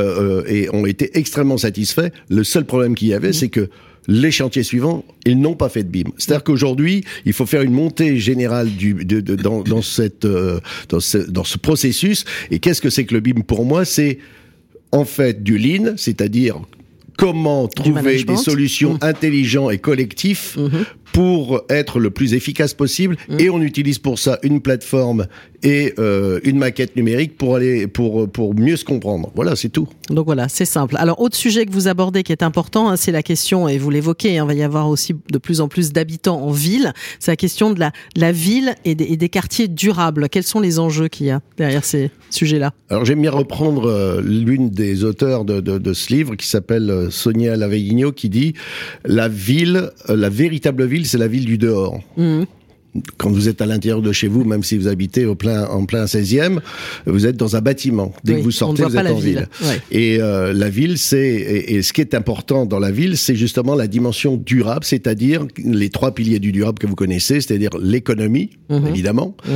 et 0.48 0.68
ont 0.74 0.86
été 0.86 1.16
extrêmement 1.16 1.58
satisfaits. 1.58 2.08
Le 2.28 2.42
seul 2.42 2.64
problème 2.64 2.94
qu'il 2.94 3.08
y 3.08 3.14
avait, 3.14 3.30
mm-hmm. 3.30 3.32
c'est 3.32 3.48
que 3.48 3.70
les 4.10 4.32
chantiers 4.32 4.64
suivants, 4.64 5.04
ils 5.24 5.40
n'ont 5.40 5.54
pas 5.54 5.68
fait 5.68 5.84
de 5.84 5.88
BIM. 5.88 6.10
C'est-à-dire 6.18 6.42
qu'aujourd'hui, 6.42 7.04
il 7.24 7.32
faut 7.32 7.46
faire 7.46 7.62
une 7.62 7.72
montée 7.72 8.18
générale 8.18 8.68
du, 8.68 8.92
de, 8.92 9.20
de, 9.20 9.36
dans, 9.36 9.62
dans, 9.62 9.82
cette, 9.82 10.24
euh, 10.24 10.58
dans, 10.88 10.98
ce, 10.98 11.18
dans 11.18 11.44
ce 11.44 11.56
processus. 11.56 12.24
Et 12.50 12.58
qu'est-ce 12.58 12.82
que 12.82 12.90
c'est 12.90 13.04
que 13.04 13.14
le 13.14 13.20
BIM? 13.20 13.42
Pour 13.42 13.64
moi 13.64 13.84
C'est 13.84 14.18
en 14.90 15.04
fait 15.04 15.44
du 15.44 15.58
lean, 15.58 15.94
c'est-à-dire 15.96 16.60
comment 17.16 17.68
trouver 17.68 18.24
des 18.24 18.36
solutions 18.36 18.94
mmh. 18.94 18.98
intelligentes 19.02 19.72
et 19.72 19.78
collectives 19.78 20.56
mmh 20.56 20.78
pour 21.12 21.62
être 21.68 21.98
le 21.98 22.10
plus 22.10 22.34
efficace 22.34 22.74
possible. 22.74 23.16
Mmh. 23.28 23.40
Et 23.40 23.50
on 23.50 23.60
utilise 23.60 23.98
pour 23.98 24.18
ça 24.18 24.38
une 24.42 24.60
plateforme 24.60 25.26
et 25.62 25.94
euh, 25.98 26.40
une 26.44 26.58
maquette 26.58 26.96
numérique 26.96 27.36
pour 27.36 27.56
aller 27.56 27.86
pour 27.86 28.28
pour 28.28 28.54
mieux 28.54 28.76
se 28.76 28.84
comprendre. 28.84 29.30
Voilà, 29.34 29.56
c'est 29.56 29.68
tout. 29.68 29.88
Donc 30.08 30.26
voilà, 30.26 30.48
c'est 30.48 30.64
simple. 30.64 30.96
Alors 30.98 31.20
autre 31.20 31.36
sujet 31.36 31.66
que 31.66 31.72
vous 31.72 31.88
abordez 31.88 32.22
qui 32.22 32.32
est 32.32 32.42
important, 32.42 32.88
hein, 32.88 32.96
c'est 32.96 33.12
la 33.12 33.22
question 33.22 33.68
et 33.68 33.78
vous 33.78 33.90
l'évoquez. 33.90 34.38
Hein, 34.38 34.44
il 34.44 34.46
va 34.46 34.54
y 34.54 34.62
avoir 34.62 34.88
aussi 34.88 35.14
de 35.30 35.38
plus 35.38 35.60
en 35.60 35.68
plus 35.68 35.92
d'habitants 35.92 36.40
en 36.42 36.50
ville. 36.50 36.92
C'est 37.18 37.32
la 37.32 37.36
question 37.36 37.72
de 37.72 37.80
la 37.80 37.92
la 38.16 38.32
ville 38.32 38.74
et 38.84 38.94
des, 38.94 39.04
et 39.04 39.16
des, 39.16 39.28
quartiers 39.28 39.68
durables. 39.68 40.28
Quels 40.28 40.44
sont 40.44 40.60
les 40.60 40.78
enjeux 40.78 41.08
qu'il 41.08 41.26
y 41.26 41.30
a 41.30 41.40
derrière 41.56 41.84
ces 41.84 42.10
Alors 42.88 43.04
j'aime 43.04 43.20
bien 43.20 43.30
reprendre 43.30 43.86
euh, 43.86 44.22
l'une 44.22 44.70
des 44.70 45.04
auteurs 45.04 45.44
de, 45.44 45.60
de, 45.60 45.78
de, 45.78 45.92
ce 45.92 46.12
livre 46.12 46.36
qui 46.36 46.46
s'appelle 46.46 46.90
euh, 46.90 47.10
Sonia 47.10 47.56
Lavegno 47.56 48.12
qui 48.12 48.28
dit 48.28 48.54
la 49.04 49.28
ville, 49.28 49.90
la 50.08 50.28
véritable 50.28 50.84
ville 50.84 51.06
c'est 51.06 51.18
la 51.18 51.28
ville 51.28 51.44
du 51.44 51.58
dehors. 51.58 52.00
Mmh. 52.16 52.44
Quand 53.18 53.30
vous 53.30 53.48
êtes 53.48 53.62
à 53.62 53.66
l'intérieur 53.66 54.02
de 54.02 54.10
chez 54.10 54.26
vous, 54.26 54.44
même 54.44 54.64
si 54.64 54.76
vous 54.76 54.88
habitez 54.88 55.24
au 55.24 55.36
plein, 55.36 55.66
en 55.66 55.84
plein 55.84 56.06
16e, 56.06 56.58
vous 57.06 57.24
êtes 57.26 57.36
dans 57.36 57.54
un 57.54 57.60
bâtiment. 57.60 58.12
Dès 58.24 58.36
que 58.36 58.40
vous 58.40 58.50
sortez, 58.50 58.82
vous 58.82 58.96
êtes 58.96 59.06
en 59.06 59.14
ville. 59.14 59.48
Et 59.92 60.18
euh, 60.20 60.52
la 60.52 60.68
ville, 60.68 60.98
c'est 60.98 61.28
et, 61.68 61.82
ce 61.82 61.92
qui 61.92 62.00
est 62.00 62.14
important 62.14 62.66
dans 62.66 62.80
la 62.80 62.90
ville, 62.90 63.16
c'est 63.16 63.36
justement 63.36 63.76
la 63.76 63.86
dimension 63.86 64.36
durable, 64.36 64.84
c'est-à-dire 64.84 65.46
les 65.56 65.88
trois 65.88 66.14
piliers 66.14 66.40
du 66.40 66.50
durable 66.50 66.78
que 66.80 66.88
vous 66.88 66.96
connaissez, 66.96 67.40
c'est-à-dire 67.40 67.70
l'économie, 67.80 68.50
mmh. 68.68 68.86
évidemment, 68.88 69.36
mmh. 69.46 69.50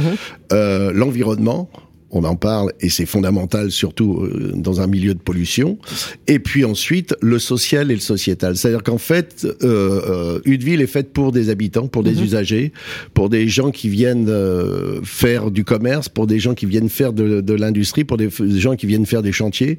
Euh, 0.53 0.93
l'environnement 0.93 1.69
on 2.15 2.25
en 2.25 2.37
parle 2.37 2.73
et 2.81 2.89
c'est 2.89 3.07
fondamental 3.07 3.71
surtout 3.71 4.21
euh, 4.23 4.53
dans 4.55 4.81
un 4.81 4.87
milieu 4.87 5.15
de 5.15 5.19
pollution. 5.19 5.79
Et 6.27 6.39
puis 6.39 6.65
ensuite 6.65 7.15
le 7.21 7.39
social 7.39 7.91
et 7.91 7.95
le 7.95 8.01
sociétal, 8.01 8.57
c'est-à-dire 8.57 8.83
qu'en 8.83 8.99
fait 8.99 9.45
euh, 9.45 9.57
euh, 9.65 10.41
une 10.45 10.63
ville 10.63 10.81
est 10.81 10.87
faite 10.87 11.13
pour 11.13 11.33
des 11.33 11.51
habitants, 11.51 11.87
pour 11.89 12.03
des 12.03 12.15
mhm. 12.15 12.25
usagers, 12.25 12.73
pour 13.13 13.29
des 13.29 13.49
gens 13.49 13.71
qui 13.71 13.89
viennent 13.89 14.29
euh, 14.29 15.01
faire 15.03 15.51
du 15.51 15.65
commerce, 15.65 16.09
pour 16.09 16.27
des 16.27 16.39
gens 16.39 16.55
qui 16.55 16.67
viennent 16.67 16.89
faire 16.89 17.13
de, 17.13 17.41
de 17.41 17.55
l'industrie, 17.55 18.05
pour 18.05 18.17
des 18.17 18.29
gens 18.57 18.77
qui 18.77 18.87
viennent 18.87 19.07
faire 19.07 19.23
des 19.23 19.33
chantiers. 19.33 19.79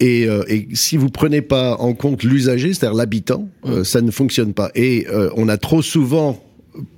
Et, 0.00 0.22
et 0.48 0.68
si 0.72 0.96
vous 0.96 1.10
prenez 1.10 1.42
pas 1.42 1.76
en 1.76 1.94
compte 1.94 2.22
l'usager, 2.22 2.72
c'est-à-dire 2.72 2.96
l'habitant, 2.96 3.48
mhm. 3.64 3.84
ça 3.84 4.00
ne 4.00 4.10
fonctionne 4.10 4.52
pas. 4.52 4.70
Et 4.74 5.06
on 5.36 5.48
a 5.48 5.56
trop 5.56 5.82
souvent 5.82 6.45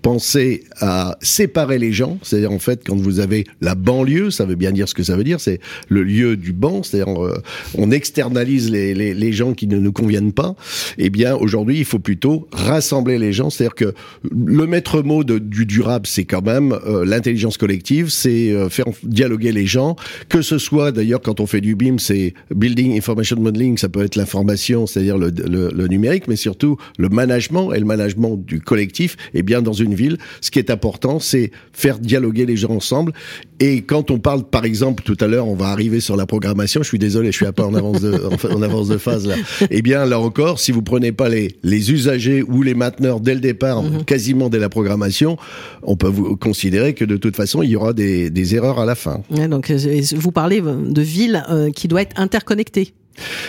penser 0.02 0.64
à 0.80 1.16
séparer 1.20 1.78
les 1.78 1.92
gens, 1.92 2.18
c'est-à-dire 2.22 2.52
en 2.52 2.58
fait 2.58 2.82
quand 2.86 2.96
vous 2.96 3.20
avez 3.20 3.44
la 3.60 3.74
banlieue, 3.74 4.30
ça 4.30 4.44
veut 4.44 4.54
bien 4.54 4.72
dire 4.72 4.88
ce 4.88 4.94
que 4.94 5.02
ça 5.02 5.16
veut 5.16 5.24
dire, 5.24 5.40
c'est 5.40 5.60
le 5.88 6.02
lieu 6.02 6.36
du 6.36 6.52
banc, 6.52 6.82
c'est-à-dire 6.82 7.22
euh, 7.22 7.42
on 7.74 7.90
externalise 7.90 8.70
les, 8.70 8.94
les, 8.94 9.14
les, 9.14 9.32
gens 9.32 9.52
qui 9.52 9.66
ne 9.66 9.78
nous 9.78 9.92
conviennent 9.92 10.32
pas. 10.32 10.54
Eh 10.98 11.10
bien 11.10 11.34
aujourd'hui 11.36 11.78
il 11.78 11.84
faut 11.84 11.98
plutôt 11.98 12.48
rassembler 12.52 13.18
les 13.18 13.32
gens, 13.32 13.50
c'est-à-dire 13.50 13.74
que 13.74 13.94
le 14.32 14.66
maître 14.66 15.02
mot 15.02 15.24
du 15.24 15.66
durable 15.66 16.06
c'est 16.06 16.24
quand 16.24 16.44
même 16.44 16.72
euh, 16.86 17.04
l'intelligence 17.04 17.56
collective, 17.56 18.08
c'est 18.08 18.50
euh, 18.50 18.68
faire 18.68 18.86
dialoguer 19.02 19.52
les 19.52 19.66
gens, 19.66 19.96
que 20.28 20.42
ce 20.42 20.58
soit 20.58 20.92
d'ailleurs 20.92 21.20
quand 21.20 21.40
on 21.40 21.46
fait 21.46 21.60
du 21.60 21.74
BIM, 21.74 21.98
c'est 21.98 22.34
Building 22.54 22.96
Information 22.96 23.36
Modeling, 23.36 23.76
ça 23.76 23.88
peut 23.88 24.04
être 24.04 24.16
l'information, 24.16 24.86
c'est-à-dire 24.86 25.18
le, 25.18 25.88
numérique, 25.88 26.28
mais 26.28 26.36
surtout 26.36 26.76
le 26.98 27.08
management. 27.08 27.72
Et 27.72 27.78
le 27.78 27.84
management 27.84 28.36
du 28.36 28.60
collectif. 28.60 29.16
Eh 29.34 29.42
bien 29.42 29.62
dans 29.68 29.74
une 29.74 29.94
ville, 29.94 30.16
ce 30.40 30.50
qui 30.50 30.58
est 30.58 30.70
important, 30.70 31.20
c'est 31.20 31.50
faire 31.72 31.98
dialoguer 31.98 32.46
les 32.46 32.56
gens 32.56 32.70
ensemble. 32.70 33.12
Et 33.60 33.82
quand 33.82 34.10
on 34.10 34.18
parle, 34.18 34.44
par 34.44 34.64
exemple, 34.64 35.02
tout 35.02 35.16
à 35.20 35.26
l'heure, 35.26 35.46
on 35.46 35.54
va 35.54 35.66
arriver 35.66 36.00
sur 36.00 36.16
la 36.16 36.24
programmation. 36.24 36.82
Je 36.82 36.88
suis 36.88 36.98
désolé, 36.98 37.32
je 37.32 37.36
suis 37.36 37.46
un 37.46 37.52
peu 37.52 37.64
en 37.64 37.74
avance 37.74 38.00
de, 38.00 38.12
en 38.50 38.62
avance 38.62 38.88
de 38.88 38.96
phase 38.96 39.26
là. 39.26 39.34
Eh 39.70 39.82
bien, 39.82 40.06
là 40.06 40.20
encore, 40.20 40.58
si 40.58 40.72
vous 40.72 40.82
prenez 40.82 41.12
pas 41.12 41.28
les, 41.28 41.56
les 41.62 41.92
usagers 41.92 42.42
ou 42.42 42.62
les 42.62 42.74
mainteneurs 42.74 43.20
dès 43.20 43.34
le 43.34 43.40
départ, 43.40 43.82
mhm. 43.82 44.04
quasiment 44.04 44.48
dès 44.48 44.58
la 44.58 44.70
programmation, 44.70 45.36
on 45.82 45.96
peut 45.96 46.08
vous 46.08 46.36
considérer 46.36 46.94
que 46.94 47.04
de 47.04 47.16
toute 47.16 47.36
façon, 47.36 47.62
il 47.62 47.70
y 47.70 47.76
aura 47.76 47.92
des, 47.92 48.30
des 48.30 48.54
erreurs 48.54 48.78
à 48.78 48.86
la 48.86 48.94
fin. 48.94 49.20
donc, 49.50 49.70
euh, 49.70 50.00
vous 50.16 50.32
parlez 50.32 50.62
de 50.62 51.02
villes 51.02 51.44
euh, 51.50 51.70
qui 51.70 51.88
doivent 51.88 52.02
être 52.02 52.20
interconnectées. 52.20 52.94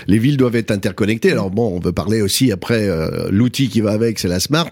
Les 0.08 0.19
villes 0.19 0.38
doivent 0.38 0.55
être 0.55 0.71
interconnectées. 0.71 1.32
Alors 1.32 1.49
bon, 1.49 1.75
on 1.75 1.79
peut 1.79 1.91
parler 1.91 2.21
aussi 2.21 2.51
après 2.51 2.88
euh, 2.88 3.29
l'outil 3.32 3.69
qui 3.69 3.82
va 3.82 3.91
avec, 3.91 4.19
c'est 4.19 4.27
la 4.27 4.39
smart, 4.39 4.71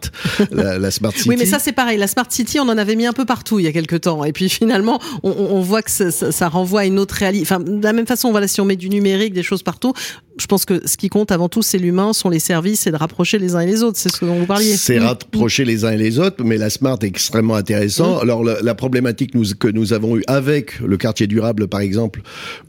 la, 0.51 0.91
smart 0.91 1.11
city. 1.11 1.29
Oui, 1.29 1.35
mais 1.37 1.45
ça 1.45 1.59
c'est 1.59 1.71
pareil. 1.71 1.97
La 1.97 2.07
smart 2.07 2.27
city, 2.29 2.59
on 2.59 2.69
en 2.69 2.77
avait 2.77 2.95
mis 2.95 3.05
un 3.05 3.13
peu 3.13 3.25
partout 3.25 3.59
il 3.59 3.65
y 3.65 3.67
a 3.67 3.71
quelques 3.71 4.01
temps, 4.01 4.23
et 4.23 4.33
puis 4.33 4.49
finalement, 4.49 4.99
on, 5.23 5.31
on 5.31 5.61
voit 5.61 5.81
que 5.81 5.91
ça, 5.91 6.11
ça, 6.11 6.49
renvoie 6.49 6.81
à 6.81 6.85
une 6.85 6.99
autre 6.99 7.15
réalité. 7.15 7.43
Enfin, 7.43 7.59
de 7.59 7.83
la 7.83 7.93
même 7.93 8.07
façon, 8.07 8.31
voilà, 8.31 8.47
si 8.47 8.61
on 8.61 8.65
met 8.65 8.75
du 8.75 8.89
numérique, 8.89 9.33
des 9.33 9.43
choses 9.43 9.63
partout, 9.63 9.93
je 10.39 10.45
pense 10.47 10.65
que 10.65 10.85
ce 10.85 10.97
qui 10.97 11.09
compte 11.09 11.31
avant 11.31 11.49
tout, 11.49 11.61
c'est 11.61 11.77
l'humain, 11.77 12.13
sont 12.13 12.29
les 12.29 12.39
services, 12.39 12.87
et 12.87 12.91
de 12.91 12.95
rapprocher 12.95 13.39
les 13.39 13.55
uns 13.55 13.61
et 13.61 13.65
les 13.65 13.83
autres. 13.83 13.97
C'est 13.97 14.13
ce 14.13 14.25
dont 14.25 14.35
vous 14.35 14.45
parliez. 14.45 14.75
C'est 14.77 14.99
rapprocher 14.99 15.65
les 15.65 15.85
uns 15.85 15.91
et 15.91 15.97
les 15.97 16.19
autres, 16.19 16.43
mais 16.43 16.57
la 16.57 16.69
smart 16.69 16.97
est 17.01 17.07
extrêmement 17.07 17.55
intéressant. 17.55 18.19
Alors 18.19 18.43
la, 18.43 18.61
la 18.61 18.75
problématique 18.75 19.33
nous, 19.35 19.45
que 19.59 19.67
nous 19.67 19.93
avons 19.93 20.17
eue 20.17 20.23
avec 20.27 20.79
le 20.79 20.97
quartier 20.97 21.27
durable, 21.27 21.67
par 21.67 21.81
exemple, 21.81 22.21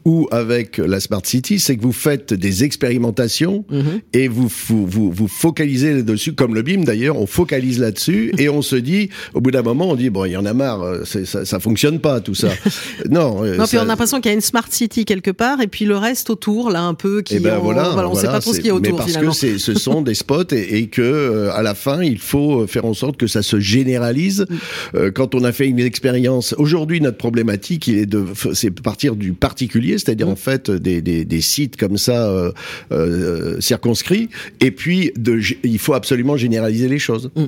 ou 0.05 0.27
avec 0.31 0.77
la 0.77 0.99
smart 0.99 1.21
city, 1.23 1.59
c'est 1.59 1.77
que 1.77 1.81
vous 1.81 1.91
faites 1.91 2.33
des 2.33 2.63
expérimentations 2.63 3.65
mhm. 3.69 4.01
et 4.13 4.27
vous, 4.27 4.49
vous, 4.67 4.85
vous, 4.85 5.11
vous 5.11 5.27
focalisez 5.27 6.03
dessus, 6.03 6.33
comme 6.33 6.55
le 6.55 6.61
BIM 6.61 6.83
d'ailleurs, 6.83 7.17
on 7.17 7.27
focalise 7.27 7.79
là-dessus 7.79 8.31
et 8.37 8.49
on 8.49 8.61
se 8.61 8.75
dit, 8.75 9.09
au 9.33 9.41
bout 9.41 9.51
d'un 9.51 9.61
moment, 9.61 9.89
on 9.89 9.95
dit 9.95 10.09
bon, 10.09 10.25
il 10.25 10.31
y 10.31 10.37
en 10.37 10.45
a 10.45 10.53
marre, 10.53 10.81
euh, 10.81 11.03
ça, 11.05 11.45
ça 11.45 11.59
fonctionne 11.59 11.99
pas 11.99 12.21
tout 12.21 12.35
ça. 12.35 12.49
non. 13.09 13.43
Euh, 13.43 13.57
non, 13.57 13.65
puis 13.65 13.77
on 13.77 13.81
a 13.81 13.85
l'impression 13.85 14.19
qu'il 14.21 14.29
y 14.29 14.33
a 14.33 14.35
une 14.35 14.41
smart 14.41 14.65
city 14.69 15.05
quelque 15.05 15.31
part 15.31 15.61
et 15.61 15.67
puis 15.67 15.85
le 15.85 15.97
reste 15.97 16.29
autour 16.29 16.69
là 16.69 16.83
un 16.83 16.93
peu 16.93 17.21
qui. 17.21 17.35
Eh 17.35 17.39
ben, 17.39 17.58
voilà, 17.59 17.89
voilà, 17.89 18.09
on 18.09 18.15
sait 18.15 18.27
pas 18.27 18.39
trop 18.39 18.53
ce 18.53 18.57
qu'il 18.57 18.67
y 18.67 18.69
a 18.69 18.75
autour. 18.75 18.91
Mais 18.91 18.97
parce 18.97 19.11
finalement. 19.11 19.31
que 19.31 19.57
ce 19.57 19.73
sont 19.73 20.01
des 20.01 20.13
spots 20.13 20.53
et, 20.53 20.87
que 20.87 21.01
euh, 21.01 21.53
à 21.53 21.61
la 21.61 21.75
fin, 21.75 22.01
il 22.03 22.19
faut 22.19 22.67
faire 22.67 22.85
en 22.85 22.93
sorte 22.93 23.17
que 23.17 23.27
ça 23.27 23.41
se 23.41 23.59
généralise. 23.59 24.45
Mm. 24.49 24.55
Euh, 24.95 25.11
quand 25.11 25.35
on 25.35 25.43
a 25.43 25.51
fait 25.51 25.67
une 25.67 25.79
expérience, 25.79 26.53
aujourd'hui 26.57 27.01
notre 27.01 27.17
problématique, 27.17 27.87
il 27.87 27.97
est 27.97 28.05
de, 28.05 28.25
c'est 28.53 28.71
partir 28.71 29.15
du 29.15 29.33
particulier, 29.33 29.97
c'est-à-dire 29.97 30.27
mm. 30.27 30.31
en 30.31 30.35
fait 30.35 30.71
des, 30.71 31.01
des, 31.01 31.25
des, 31.25 31.41
sites 31.41 31.77
comme 31.77 31.97
ça 31.97 32.27
euh, 32.29 32.51
euh, 32.91 33.59
circonscrits, 33.61 34.29
et 34.59 34.71
puis 34.71 35.11
de, 35.17 35.39
il 35.63 35.79
faut 35.79 35.93
absolument 35.93 36.37
généraliser 36.37 36.87
les 36.87 36.99
choses. 36.99 37.31
Mm. 37.35 37.45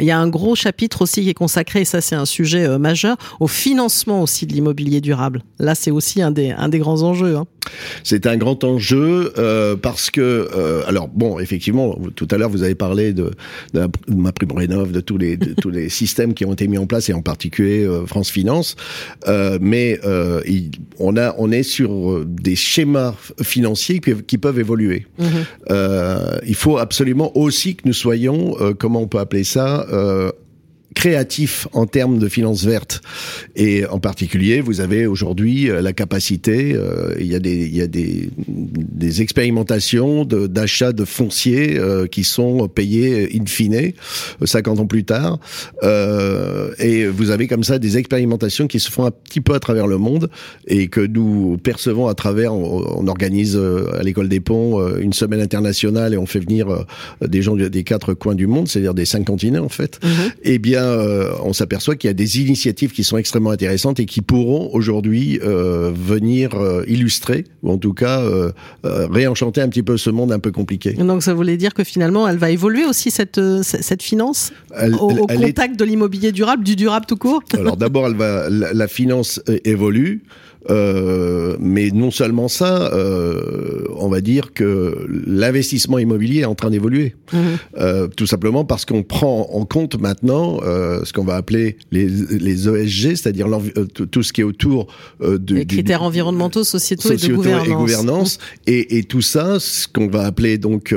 Il 0.00 0.06
y 0.06 0.10
a 0.10 0.18
un 0.18 0.28
gros 0.28 0.54
chapitre 0.54 1.02
aussi 1.02 1.22
qui 1.22 1.30
est 1.30 1.34
consacré, 1.34 1.80
et 1.82 1.84
ça 1.84 2.00
c'est 2.00 2.14
un 2.14 2.26
sujet 2.26 2.64
euh, 2.64 2.78
majeur, 2.78 3.16
au 3.40 3.48
financement 3.48 4.22
aussi 4.22 4.46
de 4.46 4.52
l'immobilier 4.52 5.00
durable. 5.00 5.42
Là 5.58 5.74
c'est 5.74 5.90
aussi 5.90 6.22
un 6.22 6.30
des, 6.30 6.50
un 6.50 6.68
des 6.68 6.78
grands 6.78 7.02
enjeux. 7.02 7.36
Hein. 7.36 7.46
C'est 8.02 8.26
un 8.26 8.36
grand 8.36 8.64
enjeu 8.64 9.32
euh, 9.38 9.76
parce 9.76 10.10
que, 10.10 10.20
euh, 10.54 10.82
alors 10.86 11.08
bon, 11.08 11.38
effectivement, 11.38 11.98
tout 12.14 12.28
à 12.30 12.38
l'heure 12.38 12.50
vous 12.50 12.62
avez 12.62 12.74
parlé 12.74 13.12
de, 13.12 13.30
de, 13.72 13.88
ma 14.08 14.32
prime 14.32 14.52
rénov, 14.52 14.92
de 14.92 15.00
tous 15.00 15.18
les 15.18 15.36
de 15.36 15.54
tous 15.54 15.70
les 15.70 15.88
systèmes 16.00 16.34
qui 16.34 16.44
ont 16.44 16.52
été 16.52 16.68
mis 16.68 16.78
en 16.78 16.86
place 16.86 17.08
et 17.08 17.12
en 17.12 17.22
particulier 17.22 17.84
euh, 17.84 18.06
France 18.06 18.30
Finance, 18.30 18.76
euh, 19.28 19.58
mais 19.60 19.98
euh, 20.04 20.40
il, 20.46 20.70
on 20.98 21.16
a 21.16 21.34
on 21.38 21.50
est 21.50 21.62
sur 21.62 22.24
des 22.24 22.56
schémas 22.56 23.14
financiers 23.42 24.00
qui, 24.00 24.14
qui 24.26 24.38
peuvent 24.38 24.58
évoluer. 24.58 25.06
Mm-hmm. 25.20 26.40
il 26.46 26.54
faut 26.54 26.78
absolument 26.78 27.36
aussi 27.36 27.76
que 27.76 27.82
nous 27.86 27.92
soyons, 27.92 28.56
comment 28.78 29.02
on 29.02 29.08
peut 29.08 29.18
appeler 29.18 29.44
ça, 29.44 29.86
créatif 30.94 31.68
en 31.72 31.86
termes 31.86 32.18
de 32.18 32.28
finances 32.28 32.64
vertes. 32.64 33.02
Et 33.56 33.84
en 33.86 33.98
particulier, 33.98 34.60
vous 34.60 34.80
avez 34.80 35.06
aujourd'hui 35.06 35.68
euh, 35.68 35.82
la 35.82 35.92
capacité, 35.92 36.72
euh, 36.74 37.14
il 37.18 37.26
y 37.26 37.34
a 37.34 37.40
des, 37.40 37.66
il 37.66 37.76
y 37.76 37.82
a 37.82 37.86
des, 37.86 38.30
des 38.38 39.20
expérimentations 39.20 40.24
d'achat 40.24 40.92
de, 40.92 41.04
fonciers 41.04 41.76
euh, 41.78 42.06
qui 42.06 42.24
sont 42.24 42.68
payés 42.68 43.28
in 43.34 43.44
fine, 43.46 43.92
50 44.42 44.80
ans 44.80 44.86
plus 44.86 45.04
tard. 45.04 45.38
et 46.78 47.06
vous 47.06 47.30
avez 47.30 47.46
comme 47.46 47.64
ça 47.64 47.78
des 47.78 47.98
expérimentations 47.98 48.66
qui 48.66 48.80
se 48.80 48.90
font 48.90 49.04
un 49.04 49.10
petit 49.10 49.40
peu 49.40 49.54
à 49.54 49.60
travers 49.60 49.86
le 49.86 49.98
monde 49.98 50.30
et 50.66 50.88
que 50.88 51.00
nous 51.00 51.58
percevons 51.62 52.06
à 52.08 52.14
travers, 52.14 52.54
on, 52.54 53.06
organise 53.06 53.56
à 53.56 54.02
l'école 54.02 54.28
des 54.28 54.40
ponts 54.40 54.96
une 54.96 55.12
semaine 55.12 55.40
internationale 55.40 56.14
et 56.14 56.16
on 56.16 56.26
fait 56.26 56.40
venir 56.40 56.86
des 57.20 57.42
gens 57.42 57.54
des 57.56 57.84
quatre 57.84 58.14
coins 58.14 58.34
du 58.34 58.46
monde, 58.46 58.68
c'est-à-dire 58.68 58.94
des 58.94 59.04
cinq 59.04 59.24
continents 59.24 59.64
en 59.64 59.68
fait. 59.68 60.00
Mm 60.02 60.08
Eh 60.44 60.58
bien, 60.58 60.83
euh, 60.84 61.32
on 61.42 61.52
s'aperçoit 61.52 61.96
qu'il 61.96 62.08
y 62.08 62.10
a 62.10 62.14
des 62.14 62.40
initiatives 62.40 62.92
qui 62.92 63.04
sont 63.04 63.16
extrêmement 63.16 63.50
intéressantes 63.50 64.00
et 64.00 64.06
qui 64.06 64.20
pourront 64.20 64.70
aujourd'hui 64.72 65.40
euh, 65.42 65.92
venir 65.94 66.54
euh, 66.54 66.84
illustrer, 66.86 67.44
ou 67.62 67.70
en 67.70 67.78
tout 67.78 67.92
cas 67.92 68.22
réenchanter 68.82 69.60
un 69.60 69.68
petit 69.68 69.82
peu 69.82 69.96
ce 69.96 70.10
monde 70.10 70.32
un 70.32 70.38
peu 70.38 70.52
compliqué. 70.52 70.92
Donc 70.92 71.22
ça 71.22 71.34
voulait 71.34 71.56
dire 71.56 71.74
que 71.74 71.84
finalement, 71.84 72.28
elle 72.28 72.38
va 72.38 72.50
évoluer 72.50 72.84
aussi 72.84 73.10
cette 73.10 73.40
cette 73.62 74.02
finance 74.02 74.52
au, 75.00 75.26
contact 75.26 75.78
de 75.78 75.84
l'immobilier 75.84 76.32
durable, 76.32 76.64
du 76.64 76.76
durable 76.76 77.06
tout 77.06 77.16
court? 77.16 77.42
Alors 77.54 77.76
d'abord, 77.76 78.06
elle 78.06 78.70
la 78.72 78.88
finance 78.88 79.40
évolue. 79.64 80.22
Euh, 80.70 81.56
mais 81.60 81.90
non 81.90 82.10
seulement 82.10 82.48
ça, 82.48 82.92
euh, 82.92 83.84
on 83.96 84.08
va 84.08 84.20
dire 84.20 84.52
que 84.52 85.06
l'investissement 85.26 85.98
immobilier 85.98 86.40
est 86.40 86.46
en 86.46 86.54
train 86.54 86.70
d'évoluer. 86.70 87.14
Mhm. 87.32 87.40
Euh, 87.78 88.08
tout 88.08 88.26
simplement 88.26 88.64
parce 88.64 88.84
qu'on 88.84 89.02
prend 89.02 89.48
en 89.52 89.64
compte 89.64 90.00
maintenant 90.00 90.60
euh, 90.62 91.04
ce 91.04 91.12
qu'on 91.12 91.24
va 91.24 91.36
appeler 91.36 91.76
les, 91.90 92.06
les 92.06 92.68
ESG, 92.68 93.16
c'est-à-dire 93.16 93.46
euh, 93.48 93.84
tout 93.86 94.22
ce 94.22 94.32
qui 94.32 94.40
est 94.40 94.44
autour 94.44 94.86
de, 95.20 95.54
les 95.54 95.66
critères 95.66 96.02
environnementaux, 96.02 96.64
sociétaux, 96.64 97.12
et 97.12 97.16
de 97.16 97.34
gouvernance. 97.34 97.66
Et, 97.66 97.72
gouvernance 97.72 98.38
et, 98.66 98.98
et, 98.98 99.02
tout 99.04 99.22
ça, 99.22 99.58
ce 99.60 99.88
qu'on 99.88 100.08
va 100.08 100.22
appeler 100.22 100.58
donc 100.58 100.94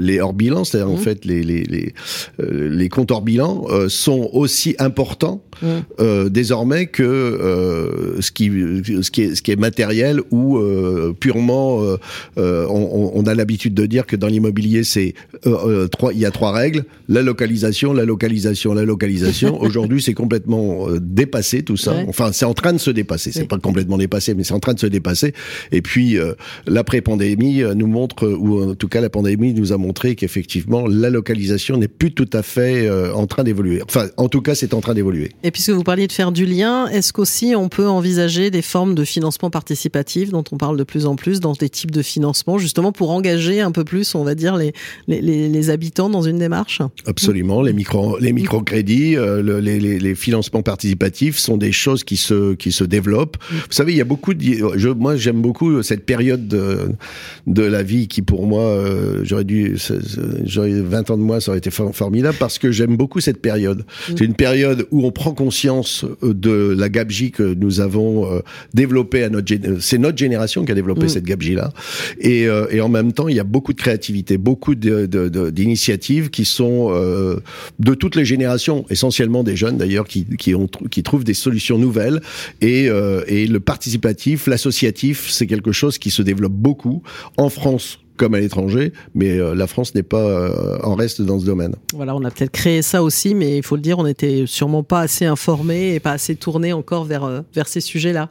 les 0.00 0.20
hors 0.20 0.32
bilans, 0.32 0.64
c'est-à-dire 0.64 0.90
en 0.90 0.96
mhm. 0.96 1.02
fait 1.02 1.24
les 1.24 1.42
les, 1.42 1.64
les, 1.64 1.94
les 2.38 2.88
comptes 2.88 3.10
hors 3.10 3.22
bilan, 3.22 3.64
sont 3.88 4.30
aussi 4.32 4.74
importants 4.78 5.42
mhm. 5.62 6.28
désormais 6.28 6.86
que 6.86 8.16
ce 8.20 8.30
qui 8.30 8.50
ce 9.00 9.10
qui 9.10 9.22
est, 9.22 9.34
ce 9.34 9.42
qui 9.42 9.50
est 9.50 9.56
matériel 9.56 10.20
ou 10.30 10.58
euh, 10.58 11.14
purement. 11.18 11.82
Euh, 11.82 11.96
euh, 12.38 12.66
on, 12.68 13.12
on, 13.14 13.26
a 13.26 13.34
l'habitude 13.34 13.74
de 13.74 13.86
dire 13.86 14.06
que 14.06 14.16
dans 14.16 14.26
l'immobilier, 14.26 14.84
c'est 14.84 15.14
trois. 15.90 16.12
Il 16.12 16.18
y 16.18 16.26
a 16.26 16.30
trois 16.30 16.52
règles 16.52 16.84
la 17.08 17.22
localisation, 17.22 17.92
la 17.92 18.04
localisation, 18.04 18.74
la 18.74 18.84
localisation. 18.84 19.60
Aujourd'hui, 19.62 20.02
c'est 20.02 20.14
complètement 20.14 20.86
dépassé 21.00 21.62
tout 21.62 21.76
ça. 21.76 21.94
Enfin, 22.08 22.32
c'est 22.32 22.44
en 22.44 22.54
train 22.54 22.72
de 22.72 22.78
se 22.78 22.90
dépasser. 22.90 23.32
C'est 23.32 23.48
pas 23.48 23.58
complètement 23.58 23.98
dépassé, 23.98 24.34
mais 24.34 24.44
c'est 24.44 24.54
en 24.54 24.60
train 24.60 24.74
de 24.74 24.80
se 24.80 24.86
dépasser. 24.86 25.34
Et 25.70 25.82
puis 25.82 26.18
l'après-pandémie 26.66 27.62
nous 27.74 27.86
montre, 27.86 28.28
ou 28.28 28.70
en 28.70 28.74
tout 28.74 28.88
cas 28.88 29.00
la 29.00 29.10
pandémie 29.10 29.54
nous 29.54 29.72
a 29.72 29.78
montré 29.78 30.14
qu'effectivement 30.14 30.86
la 30.86 31.10
localisation 31.10 31.76
n'est 31.76 31.88
plus 31.88 32.12
tout 32.12 32.30
à 32.32 32.42
fait 32.42 32.90
en 32.90 33.26
train 33.26 33.44
d'évoluer. 33.44 33.82
Enfin, 33.82 34.08
en 34.16 34.28
tout 34.28 34.42
cas, 34.42 34.54
c'est 34.54 34.74
en 34.74 34.80
train 34.80 34.94
d'évoluer. 34.94 35.30
Et 35.42 35.50
puisque 35.50 35.70
vous 35.70 35.84
parliez 35.84 36.06
de 36.06 36.12
faire 36.12 36.32
du 36.32 36.46
lien, 36.46 36.88
est-ce 36.88 37.12
qu'aussi 37.12 37.54
on 37.56 37.68
peut 37.68 37.88
envisager 37.88 38.50
des 38.50 38.62
formes 38.62 38.81
de 38.86 39.04
financement 39.04 39.50
participatif 39.50 40.30
dont 40.30 40.44
on 40.52 40.56
parle 40.56 40.76
de 40.76 40.84
plus 40.84 41.06
en 41.06 41.16
plus 41.16 41.40
dans 41.40 41.52
des 41.52 41.68
types 41.68 41.90
de 41.90 42.02
financement, 42.02 42.58
justement 42.58 42.92
pour 42.92 43.10
engager 43.10 43.60
un 43.60 43.72
peu 43.72 43.84
plus, 43.84 44.14
on 44.14 44.24
va 44.24 44.34
dire, 44.34 44.56
les, 44.56 44.72
les, 45.08 45.20
les 45.48 45.70
habitants 45.70 46.10
dans 46.10 46.22
une 46.22 46.38
démarche? 46.38 46.82
Absolument. 47.06 47.62
Les, 47.62 47.72
micro, 47.72 48.18
les 48.18 48.32
microcrédits, 48.32 49.16
euh, 49.16 49.60
les, 49.60 49.78
les, 49.78 50.14
financements 50.14 50.62
participatifs 50.62 51.38
sont 51.38 51.56
des 51.56 51.72
choses 51.72 52.04
qui 52.04 52.16
se, 52.16 52.54
qui 52.54 52.72
se 52.72 52.84
développent. 52.84 53.36
Vous 53.50 53.72
savez, 53.72 53.92
il 53.92 53.98
y 53.98 54.00
a 54.00 54.04
beaucoup 54.04 54.34
de... 54.34 54.42
Je, 54.76 54.88
moi, 54.88 55.16
j'aime 55.16 55.40
beaucoup 55.40 55.82
cette 55.82 56.04
période 56.04 56.48
de, 56.48 56.90
de 57.46 57.62
la 57.62 57.82
vie 57.82 58.08
qui, 58.08 58.22
pour 58.22 58.46
moi, 58.46 58.62
euh, 58.62 59.20
j'aurais 59.24 59.44
dû... 59.44 59.76
J'aurais 60.44 60.80
20 60.80 61.10
ans 61.10 61.16
de 61.16 61.22
moi, 61.22 61.40
ça 61.40 61.50
aurait 61.50 61.58
été 61.58 61.70
formidable 61.70 62.36
parce 62.38 62.58
que 62.58 62.70
j'aime 62.70 62.96
beaucoup 62.96 63.20
cette 63.20 63.40
période. 63.40 63.80
Mm. 64.08 64.14
C'est 64.16 64.24
une 64.24 64.34
période 64.34 64.86
où 64.90 65.06
on 65.06 65.12
prend 65.12 65.32
conscience 65.32 66.04
euh, 66.22 66.34
de 66.34 66.74
la 66.76 66.88
gabegie 66.88 67.30
que 67.30 67.54
nous 67.54 67.80
avons 67.80 68.42
développé 68.74 69.24
à 69.24 69.28
notre 69.28 69.52
c'est 69.80 69.98
notre 69.98 70.18
génération 70.18 70.64
qui 70.64 70.72
a 70.72 70.74
développé 70.74 71.04
mm. 71.04 71.08
cette 71.08 71.24
gabegie 71.24 71.54
là 71.54 71.72
et, 72.20 72.46
euh, 72.46 72.66
et 72.70 72.80
en 72.80 72.88
même 72.88 73.12
temps 73.12 73.28
il 73.28 73.36
y 73.36 73.40
a 73.40 73.44
beaucoup 73.44 73.72
de 73.72 73.80
créativité 73.80 74.38
beaucoup 74.38 74.74
d'initiatives 74.74 76.30
qui 76.30 76.44
sont 76.44 76.88
euh, 76.90 77.40
de 77.78 77.94
toutes 77.94 78.16
les 78.16 78.24
générations 78.24 78.84
essentiellement 78.90 79.42
des 79.42 79.56
jeunes 79.56 79.76
d'ailleurs 79.76 80.06
qui 80.06 80.24
qui 80.38 80.54
ont 80.54 80.68
qui 80.90 81.02
trouvent 81.02 81.24
des 81.24 81.34
solutions 81.34 81.78
nouvelles 81.78 82.20
et 82.60 82.88
euh, 82.88 83.22
et 83.26 83.46
le 83.46 83.60
participatif 83.60 84.46
l'associatif 84.46 85.30
c'est 85.30 85.46
quelque 85.46 85.72
chose 85.72 85.98
qui 85.98 86.10
se 86.10 86.22
développe 86.22 86.52
beaucoup 86.52 87.02
en 87.36 87.48
France 87.48 87.98
comme 88.16 88.34
à 88.34 88.40
l'étranger, 88.40 88.92
mais 89.14 89.38
euh, 89.38 89.54
la 89.54 89.66
France 89.66 89.94
n'est 89.94 90.02
pas 90.02 90.20
euh, 90.20 90.78
en 90.84 90.94
reste 90.94 91.22
dans 91.22 91.40
ce 91.40 91.44
domaine. 91.44 91.74
Voilà, 91.94 92.14
on 92.14 92.22
a 92.24 92.30
peut-être 92.30 92.52
créé 92.52 92.82
ça 92.82 93.02
aussi, 93.02 93.34
mais 93.34 93.56
il 93.56 93.62
faut 93.62 93.74
le 93.74 93.82
dire, 93.82 93.98
on 93.98 94.04
n'était 94.04 94.44
sûrement 94.46 94.82
pas 94.82 95.00
assez 95.00 95.24
informés 95.24 95.94
et 95.94 95.98
pas 95.98 96.12
assez 96.12 96.36
tournés 96.36 96.72
encore 96.72 97.04
vers, 97.04 97.42
vers 97.54 97.66
ces 97.66 97.80
sujets-là 97.80 98.28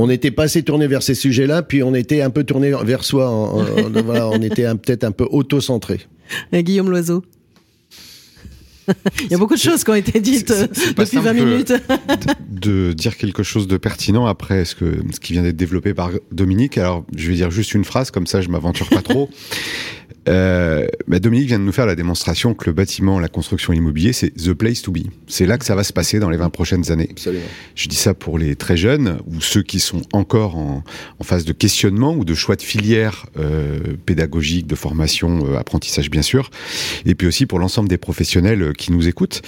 on 0.00 0.06
n'était 0.06 0.30
pas 0.30 0.44
assez 0.44 0.62
tourné 0.62 0.86
vers 0.86 1.02
ces 1.02 1.14
sujets-là, 1.14 1.62
puis 1.62 1.82
on 1.82 1.94
était 1.94 2.22
un 2.22 2.30
peu 2.30 2.44
tourné 2.44 2.72
vers 2.84 3.04
soi. 3.04 3.30
on 3.30 4.42
était 4.42 4.64
peut-être 4.74 5.04
un 5.04 5.12
peu 5.12 5.26
auto-centré. 5.30 6.00
Guillaume 6.52 6.90
Loiseau. 6.90 7.22
Il 9.22 9.30
y 9.30 9.34
a 9.34 9.38
beaucoup 9.38 9.54
de 9.54 9.60
choses 9.60 9.84
qui 9.84 9.90
ont 9.90 9.94
été 9.94 10.20
dites 10.20 10.52
depuis 10.96 11.18
20 11.18 11.32
minutes. 11.32 11.72
de, 12.50 12.92
dire 12.92 13.16
quelque 13.16 13.42
chose 13.42 13.66
de 13.68 13.76
pertinent 13.76 14.26
après 14.26 14.64
ce, 14.64 14.74
que, 14.74 15.02
ce 15.12 15.20
qui 15.20 15.34
vient 15.34 15.42
d'être 15.42 15.56
développé 15.56 15.94
par 15.94 16.10
Dominique. 16.32 16.78
Alors, 16.78 17.04
je 17.16 17.28
vais 17.28 17.34
dire 17.34 17.50
juste 17.50 17.74
une 17.74 17.84
phrase, 17.84 18.10
comme 18.10 18.26
ça 18.26 18.40
je 18.40 18.48
m'aventure 18.48 18.88
pas 18.88 19.02
trop. 19.02 19.30
Euh, 20.28 20.86
bah 21.08 21.18
Dominique 21.18 21.48
vient 21.48 21.58
de 21.58 21.64
nous 21.64 21.72
faire 21.72 21.86
la 21.86 21.94
démonstration 21.94 22.54
que 22.54 22.66
le 22.66 22.72
bâtiment, 22.72 23.18
la 23.18 23.28
construction 23.28 23.72
immobilier, 23.72 24.12
c'est 24.12 24.30
the 24.30 24.52
place 24.52 24.82
to 24.82 24.92
be. 24.92 25.00
C'est 25.26 25.46
là 25.46 25.58
que 25.58 25.64
ça 25.64 25.74
va 25.74 25.84
se 25.84 25.92
passer 25.92 26.18
dans 26.18 26.30
les 26.30 26.36
20 26.36 26.50
prochaines 26.50 26.90
années. 26.90 27.08
Absolument. 27.10 27.44
Je 27.74 27.88
dis 27.88 27.96
ça 27.96 28.14
pour 28.14 28.38
les 28.38 28.56
très 28.56 28.76
jeunes 28.76 29.18
ou 29.26 29.40
ceux 29.40 29.62
qui 29.62 29.80
sont 29.80 30.02
encore 30.12 30.56
en, 30.56 30.84
en 31.18 31.24
phase 31.24 31.44
de 31.44 31.52
questionnement 31.52 32.14
ou 32.14 32.24
de 32.24 32.34
choix 32.34 32.56
de 32.56 32.62
filière 32.62 33.26
euh, 33.38 33.78
pédagogique, 34.06 34.66
de 34.66 34.74
formation, 34.74 35.46
euh, 35.46 35.58
apprentissage 35.58 36.10
bien 36.10 36.22
sûr, 36.22 36.50
et 37.06 37.14
puis 37.14 37.26
aussi 37.26 37.46
pour 37.46 37.58
l'ensemble 37.58 37.88
des 37.88 37.98
professionnels 37.98 38.62
euh, 38.62 38.72
qui 38.72 38.92
nous 38.92 39.08
écoutent. 39.08 39.42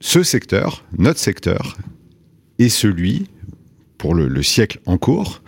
Ce 0.00 0.22
secteur, 0.22 0.84
notre 0.96 1.18
secteur, 1.18 1.76
est 2.58 2.68
celui 2.68 3.26
pour 4.04 4.14
le, 4.14 4.42
siècle 4.42 4.80
en 4.84 4.98
cours, 4.98 5.40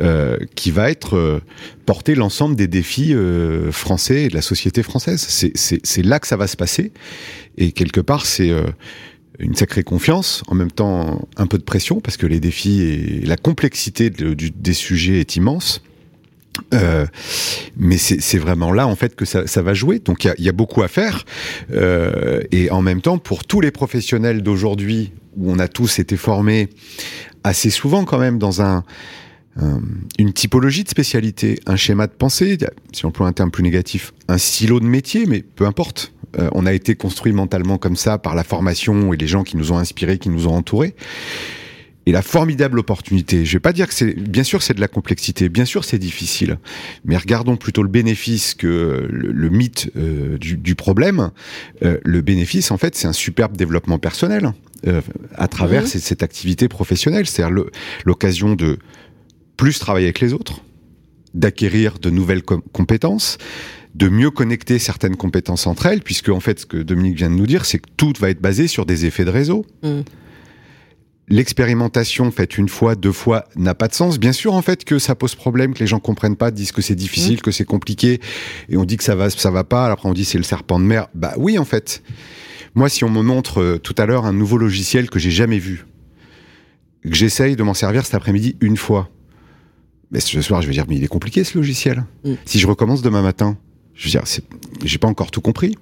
euh, 0.00 0.36
qui 0.54 0.70
va 0.70 0.88
être 0.88 1.16
euh, 1.16 1.40
porter 1.84 2.14
l'ensemble 2.14 2.54
des 2.54 2.68
défis 2.68 3.12
euh, 3.12 3.72
français 3.72 4.26
et 4.26 4.28
de 4.28 4.36
la 4.36 4.40
société 4.40 4.84
française. 4.84 5.26
C'est 5.56 6.02
là 6.04 6.20
que 6.20 6.28
ça 6.28 6.36
va 6.36 6.46
se 6.46 6.56
passer, 6.56 6.92
et 7.58 7.72
quelque 7.72 8.00
part 8.00 8.24
c'est 8.24 8.50
euh, 8.50 8.66
une 9.40 9.56
sacrée 9.56 9.82
confiance, 9.82 10.44
en 10.46 10.54
même 10.54 10.70
temps 10.70 11.26
un 11.36 11.48
peu 11.48 11.58
de 11.58 11.64
pression, 11.64 12.00
parce 12.00 12.16
que 12.16 12.28
les 12.28 12.38
défis 12.38 12.82
et 12.82 13.26
la 13.26 13.36
complexité 13.36 14.10
du, 14.10 14.52
des 14.52 14.74
sujets 14.74 15.18
est 15.18 15.34
immense. 15.34 15.82
Mais 17.76 17.98
c'est 17.98 18.38
vraiment 18.38 18.70
là 18.70 18.86
en 18.86 18.94
fait 18.94 19.16
que 19.16 19.24
ça, 19.24 19.62
va 19.62 19.74
jouer. 19.74 19.98
Donc 19.98 20.24
il 20.24 20.44
y, 20.44 20.48
a, 20.48 20.52
beaucoup 20.52 20.84
à 20.84 20.88
faire 20.88 21.24
et 21.72 22.70
en 22.70 22.80
même 22.80 23.00
temps 23.00 23.18
pour 23.18 23.44
tous 23.44 23.60
les 23.60 23.72
professionnels 23.72 24.40
d'aujourd'hui 24.40 25.10
où 25.36 25.50
on 25.50 25.58
a 25.58 25.66
tous 25.66 25.98
été 25.98 26.16
formés 26.16 26.68
assez 27.44 27.70
souvent 27.70 28.04
quand 28.04 28.18
même 28.18 28.38
dans 28.38 28.62
un, 28.62 28.82
une 30.18 30.32
typologie 30.32 30.82
de 30.82 30.88
spécialité, 30.88 31.60
un 31.66 31.76
schéma 31.76 32.06
de 32.06 32.12
pensée, 32.12 32.58
si 32.92 33.04
on 33.04 33.08
emploie 33.08 33.28
un 33.28 33.32
terme 33.32 33.50
plus 33.50 33.62
négatif, 33.62 34.12
un 34.28 34.38
silo 34.38 34.80
de 34.80 34.86
métier, 34.86 35.26
mais 35.26 35.42
peu 35.42 35.66
importe. 35.66 36.12
Euh, 36.38 36.48
on 36.52 36.66
a 36.66 36.72
été 36.72 36.96
construit 36.96 37.32
mentalement 37.32 37.78
comme 37.78 37.94
ça 37.94 38.18
par 38.18 38.34
la 38.34 38.42
formation 38.42 39.12
et 39.12 39.16
les 39.16 39.28
gens 39.28 39.44
qui 39.44 39.56
nous 39.56 39.70
ont 39.70 39.78
inspirés, 39.78 40.18
qui 40.18 40.30
nous 40.30 40.48
ont 40.48 40.54
entourés. 40.54 40.96
Et 42.06 42.12
la 42.12 42.22
formidable 42.22 42.78
opportunité, 42.78 43.44
je 43.44 43.52
vais 43.54 43.60
pas 43.60 43.72
dire 43.72 43.88
que 43.88 43.94
c'est, 43.94 44.14
bien 44.14 44.42
sûr 44.42 44.62
c'est 44.62 44.74
de 44.74 44.80
la 44.80 44.88
complexité, 44.88 45.48
bien 45.48 45.64
sûr 45.64 45.84
c'est 45.84 45.98
difficile, 45.98 46.58
mais 47.04 47.16
regardons 47.16 47.56
plutôt 47.56 47.82
le 47.82 47.88
bénéfice 47.88 48.54
que 48.54 49.08
le, 49.10 49.48
mythe 49.48 49.90
euh, 49.96 50.36
du, 50.36 50.56
du, 50.56 50.74
problème. 50.74 51.30
Euh, 51.82 51.98
le 52.04 52.20
bénéfice, 52.20 52.70
en 52.70 52.76
fait, 52.76 52.94
c'est 52.94 53.06
un 53.06 53.12
superbe 53.12 53.56
développement 53.56 53.98
personnel. 53.98 54.52
Euh, 54.86 55.00
à 55.36 55.48
travers 55.48 55.84
mmh. 55.84 55.86
cette, 55.86 56.22
activité 56.22 56.68
professionnelle. 56.68 57.26
C'est-à-dire 57.26 57.64
l'occasion 58.04 58.54
de 58.54 58.78
plus 59.56 59.78
travailler 59.78 60.06
avec 60.06 60.20
les 60.20 60.34
autres, 60.34 60.60
d'acquérir 61.32 61.98
de 61.98 62.10
nouvelles 62.10 62.42
compétences, 62.42 63.38
de 63.94 64.08
mieux 64.08 64.30
connecter 64.30 64.78
certaines 64.78 65.16
compétences 65.16 65.66
entre 65.66 65.86
elles, 65.86 66.02
puisque 66.02 66.28
en 66.28 66.40
fait, 66.40 66.60
ce 66.60 66.66
que 66.66 66.76
Dominique 66.76 67.16
vient 67.16 67.30
de 67.30 67.36
nous 67.36 67.46
dire, 67.46 67.64
c'est 67.64 67.78
que 67.78 67.88
tout 67.96 68.12
va 68.18 68.28
être 68.28 68.42
basé 68.42 68.66
sur 68.66 68.84
des 68.84 69.06
effets 69.06 69.24
de 69.24 69.30
réseau. 69.30 69.64
Mmh. 69.82 70.00
L'expérimentation 71.28 72.30
faite 72.30 72.58
une 72.58 72.68
fois, 72.68 72.96
deux 72.96 73.12
fois 73.12 73.46
n'a 73.56 73.74
pas 73.74 73.88
de 73.88 73.94
sens. 73.94 74.18
Bien 74.18 74.32
sûr, 74.32 74.52
en 74.52 74.60
fait, 74.60 74.84
que 74.84 74.98
ça 74.98 75.14
pose 75.14 75.34
problème, 75.34 75.72
que 75.72 75.80
les 75.80 75.86
gens 75.86 75.98
comprennent 75.98 76.36
pas, 76.36 76.50
disent 76.50 76.72
que 76.72 76.82
c'est 76.82 76.94
difficile, 76.94 77.36
mmh. 77.36 77.40
que 77.40 77.50
c'est 77.50 77.64
compliqué, 77.64 78.20
et 78.68 78.76
on 78.76 78.84
dit 78.84 78.98
que 78.98 79.04
ça 79.04 79.14
va, 79.14 79.30
ça 79.30 79.50
va 79.50 79.64
pas. 79.64 79.86
Après, 79.86 80.08
on 80.08 80.12
dit 80.12 80.24
c'est 80.24 80.38
le 80.38 80.44
serpent 80.44 80.78
de 80.78 80.84
mer. 80.84 81.08
Bah 81.14 81.32
oui, 81.38 81.58
en 81.58 81.64
fait. 81.64 82.02
Moi, 82.74 82.88
si 82.88 83.04
on 83.04 83.10
me 83.10 83.22
montre 83.22 83.62
euh, 83.62 83.78
tout 83.78 83.94
à 83.98 84.04
l'heure 84.04 84.26
un 84.26 84.32
nouveau 84.32 84.58
logiciel 84.58 85.08
que 85.08 85.18
j'ai 85.18 85.30
jamais 85.30 85.58
vu, 85.58 85.86
que 87.02 87.14
j'essaye 87.14 87.56
de 87.56 87.62
m'en 87.62 87.74
servir 87.74 88.04
cet 88.04 88.14
après-midi 88.14 88.56
une 88.60 88.76
fois, 88.76 89.08
mais 90.10 90.20
ce 90.20 90.40
soir, 90.42 90.60
je 90.60 90.66
vais 90.66 90.72
dire, 90.72 90.84
mais 90.88 90.96
il 90.96 91.04
est 91.04 91.08
compliqué 91.08 91.44
ce 91.44 91.56
logiciel. 91.56 92.04
Mm. 92.24 92.34
Si 92.44 92.58
je 92.58 92.66
recommence 92.66 93.00
demain 93.02 93.22
matin, 93.22 93.56
je 93.94 94.06
veux 94.06 94.10
dire, 94.10 94.22
j'ai 94.84 94.98
pas 94.98 95.08
encore 95.08 95.30
tout 95.30 95.40
compris. 95.40 95.76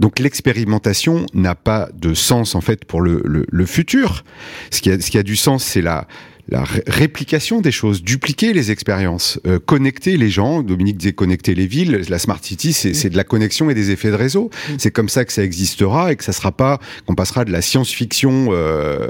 Donc 0.00 0.18
l'expérimentation 0.18 1.26
n'a 1.32 1.54
pas 1.54 1.88
de 1.94 2.12
sens 2.14 2.54
en 2.54 2.60
fait 2.60 2.84
pour 2.84 3.00
le, 3.00 3.22
le, 3.24 3.46
le 3.48 3.66
futur. 3.66 4.24
Ce 4.70 4.80
qui 4.80 4.90
a, 4.90 5.00
ce 5.00 5.10
qui 5.10 5.18
a 5.18 5.22
du 5.22 5.36
sens, 5.36 5.64
c'est 5.64 5.82
la 5.82 6.06
la 6.48 6.62
ré- 6.62 6.84
réplication 6.86 7.60
des 7.60 7.72
choses, 7.72 8.04
dupliquer 8.04 8.52
les 8.52 8.70
expériences, 8.70 9.40
euh, 9.48 9.58
connecter 9.58 10.16
les 10.16 10.30
gens. 10.30 10.62
Dominique 10.62 10.96
disait 10.96 11.12
connecter 11.12 11.56
les 11.56 11.66
villes. 11.66 12.04
La 12.08 12.20
Smart 12.20 12.38
City, 12.40 12.72
c'est 12.72 12.94
c'est 12.94 13.10
de 13.10 13.16
la 13.16 13.24
connexion 13.24 13.68
et 13.68 13.74
des 13.74 13.90
effets 13.90 14.10
de 14.10 14.16
réseau. 14.16 14.50
C'est 14.78 14.92
comme 14.92 15.08
ça 15.08 15.24
que 15.24 15.32
ça 15.32 15.42
existera 15.42 16.12
et 16.12 16.16
que 16.16 16.22
ça 16.22 16.32
sera 16.32 16.52
pas 16.52 16.78
qu'on 17.04 17.16
passera 17.16 17.44
de 17.44 17.50
la 17.50 17.62
science-fiction 17.62 18.50
euh, 18.50 19.08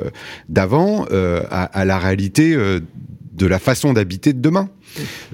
d'avant 0.49 1.05
euh, 1.11 1.43
à, 1.51 1.65
à 1.65 1.85
la 1.85 1.99
réalité 1.99 2.55
euh, 2.55 2.81
de 3.35 3.47
la 3.47 3.59
façon 3.59 3.93
d'habiter 3.93 4.33
de 4.33 4.41
demain. 4.41 4.71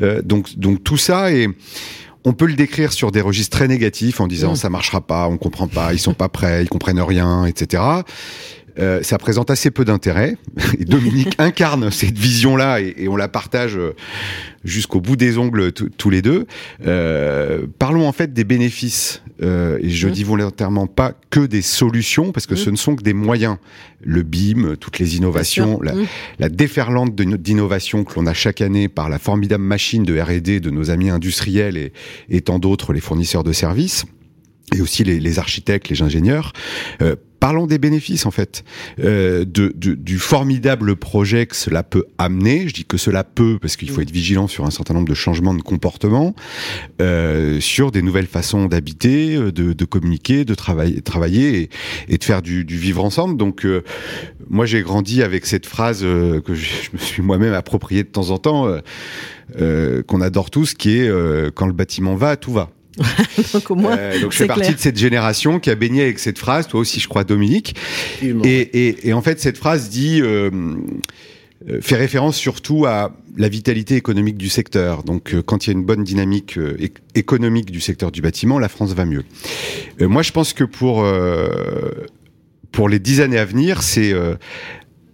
Euh, 0.02 0.22
donc, 0.22 0.58
donc 0.58 0.82
tout 0.82 0.96
ça 0.96 1.32
est 1.32 1.46
on 2.24 2.32
peut 2.32 2.46
le 2.46 2.54
décrire 2.54 2.92
sur 2.92 3.10
des 3.10 3.20
registres 3.20 3.56
très 3.56 3.68
négatifs 3.68 4.20
en 4.20 4.26
disant 4.26 4.52
Mm. 4.52 4.56
ça 4.56 4.70
marchera 4.70 5.00
pas, 5.00 5.26
on 5.28 5.38
comprend 5.38 5.66
pas, 5.68 5.92
ils 5.92 5.98
sont 5.98 6.14
pas 6.14 6.28
prêts, 6.28 6.62
ils 6.62 6.68
comprennent 6.68 7.00
rien, 7.00 7.46
etc. 7.46 7.82
Euh, 8.78 9.02
ça 9.02 9.18
présente 9.18 9.50
assez 9.50 9.70
peu 9.70 9.84
d'intérêt. 9.84 10.36
Et 10.78 10.84
Dominique 10.84 11.34
incarne 11.38 11.90
cette 11.90 12.16
vision-là 12.18 12.80
et, 12.80 12.94
et 12.96 13.08
on 13.08 13.16
la 13.16 13.28
partage 13.28 13.76
euh, 13.76 13.94
jusqu'au 14.64 15.00
bout 15.00 15.16
des 15.16 15.36
ongles 15.38 15.72
tous- 15.72 16.10
les 16.10 16.22
deux. 16.22 16.46
Euh, 16.86 17.66
parlons 17.78 18.06
en 18.08 18.12
fait 18.12 18.32
des 18.32 18.44
bénéfices. 18.44 19.22
Euh, 19.42 19.78
et 19.82 19.90
je 19.90 20.06
Mm. 20.08 20.10
dis 20.12 20.24
volontairement 20.24 20.86
pas 20.86 21.14
que 21.30 21.40
des 21.40 21.62
solutions 21.62 22.32
parce 22.32 22.46
que 22.46 22.54
Mm. 22.54 22.58
ce 22.58 22.70
ne 22.70 22.76
sont 22.76 22.96
que 22.96 23.02
des 23.02 23.12
moyens. 23.12 23.56
Le 24.00 24.22
BIM, 24.22 24.76
toutes 24.76 24.98
les 25.00 25.16
innovations, 25.16 25.80
la, 25.82 25.94
Mm. 25.94 26.06
la 26.38 26.48
déferlante 26.48 27.14
d'innovation 27.14 28.04
que 28.04 28.14
l'on 28.18 28.26
a 28.26 28.34
chaque 28.34 28.60
année 28.60 28.88
par 28.88 29.08
la 29.08 29.18
formidable 29.18 29.64
machine 29.64 30.04
de 30.04 30.18
R&D 30.18 30.60
de 30.60 30.70
nos 30.70 30.90
amis 30.90 31.10
industriels 31.10 31.76
et, 31.76 31.92
et 32.30 32.40
tant 32.40 32.58
d'autres, 32.58 32.92
les 32.92 33.00
fournisseurs 33.00 33.42
de 33.44 33.52
services, 33.52 34.04
et 34.74 34.80
aussi 34.80 35.02
les, 35.04 35.18
les 35.20 35.38
architectes, 35.38 35.88
les 35.88 36.02
ingénieurs. 36.02 36.52
Euh, 37.02 37.16
parlons 37.42 37.66
des 37.66 37.78
bénéfices 37.78 38.24
en 38.24 38.30
fait, 38.30 38.62
euh, 39.00 39.44
de, 39.44 39.72
de- 39.74 39.94
du 39.96 40.18
formidable 40.20 40.94
projet 40.94 41.46
que 41.46 41.56
cela 41.56 41.82
peut 41.82 42.04
amener. 42.16 42.68
Je 42.68 42.72
dis 42.72 42.84
que 42.84 42.96
cela 42.96 43.24
peut 43.24 43.58
parce 43.60 43.74
qu'il 43.74 43.90
faut 43.90 44.00
être 44.00 44.12
vigilant 44.12 44.46
sur 44.46 44.64
un 44.64 44.70
certain 44.70 44.94
nombre 44.94 45.08
de 45.08 45.14
changements 45.14 45.52
de 45.52 45.60
comportement, 45.60 46.36
euh, 47.00 47.58
sur 47.58 47.90
des 47.90 48.00
nouvelles 48.00 48.28
façons 48.28 48.66
d'habiter, 48.66 49.34
euh, 49.34 49.50
de, 49.50 49.72
de 49.72 49.84
communiquer, 49.84 50.44
de 50.44 50.54
travailler, 50.54 51.00
travailler 51.02 51.62
et, 51.62 51.70
et 52.14 52.16
de 52.18 52.22
faire 52.22 52.42
du, 52.42 52.64
du 52.64 52.76
vivre 52.78 53.02
ensemble. 53.04 53.36
Donc 53.36 53.66
euh, 53.66 53.82
moi 54.48 54.64
j'ai 54.64 54.82
grandi 54.82 55.20
avec 55.24 55.44
cette 55.46 55.66
phrase 55.66 56.02
euh, 56.04 56.40
que 56.40 56.54
je, 56.54 56.64
je 56.84 56.90
me 56.92 56.98
suis 56.98 57.22
moi-même 57.22 57.54
appropriée 57.54 58.04
de 58.04 58.08
temps 58.08 58.30
en 58.30 58.38
temps, 58.38 58.68
euh, 58.68 58.78
euh, 59.60 60.02
qu'on 60.04 60.20
adore 60.20 60.50
tous, 60.50 60.74
qui 60.74 60.98
est 60.98 61.08
euh, 61.08 61.50
quand 61.52 61.66
le 61.66 61.72
bâtiment 61.72 62.14
va, 62.14 62.36
tout 62.36 62.52
va. 62.52 62.70
Donc 63.54 63.70
au 63.70 63.74
moins, 63.74 63.96
Euh, 63.96 64.20
donc 64.20 64.32
je 64.32 64.36
c'est 64.38 64.44
fais 64.44 64.48
partie 64.48 64.62
clair. 64.62 64.74
de 64.74 64.80
cette 64.80 64.98
génération 64.98 65.58
qui 65.60 65.70
a 65.70 65.74
baigné 65.74 66.02
avec 66.02 66.18
cette 66.18 66.38
phrase, 66.38 66.66
toi 66.68 66.80
aussi 66.80 67.00
je 67.00 67.08
crois 67.08 67.24
Dominique. 67.24 67.74
Et, 68.22 68.28
et, 68.88 69.08
et 69.08 69.12
en 69.12 69.22
fait 69.22 69.40
cette 69.40 69.56
phrase 69.58 69.88
dit 69.88 70.20
euh, 70.20 70.50
euh, 71.70 71.80
fait 71.80 71.96
référence 71.96 72.36
surtout 72.36 72.84
à 72.86 73.16
la 73.36 73.48
vitalité 73.48 73.96
économique 73.96 74.36
du 74.36 74.48
secteur. 74.50 75.04
Donc 75.04 75.32
euh, 75.32 75.42
quand 75.42 75.66
il 75.66 75.70
y 75.70 75.72
a 75.72 75.78
une 75.78 75.84
bonne 75.84 76.04
dynamique 76.04 76.58
euh, 76.58 76.76
éc- 76.78 76.98
économique 77.14 77.70
du 77.70 77.80
secteur 77.80 78.10
du 78.12 78.20
bâtiment, 78.20 78.58
la 78.58 78.68
France 78.68 78.92
va 78.92 79.04
mieux. 79.06 79.24
Euh, 80.00 80.08
moi 80.08 80.22
je 80.22 80.32
pense 80.32 80.52
que 80.52 80.64
pour 80.64 81.02
euh, 81.02 81.46
pour 82.72 82.88
les 82.88 82.98
dix 82.98 83.20
années 83.20 83.38
à 83.38 83.44
venir, 83.44 83.82
c'est 83.82 84.12
euh, 84.12 84.34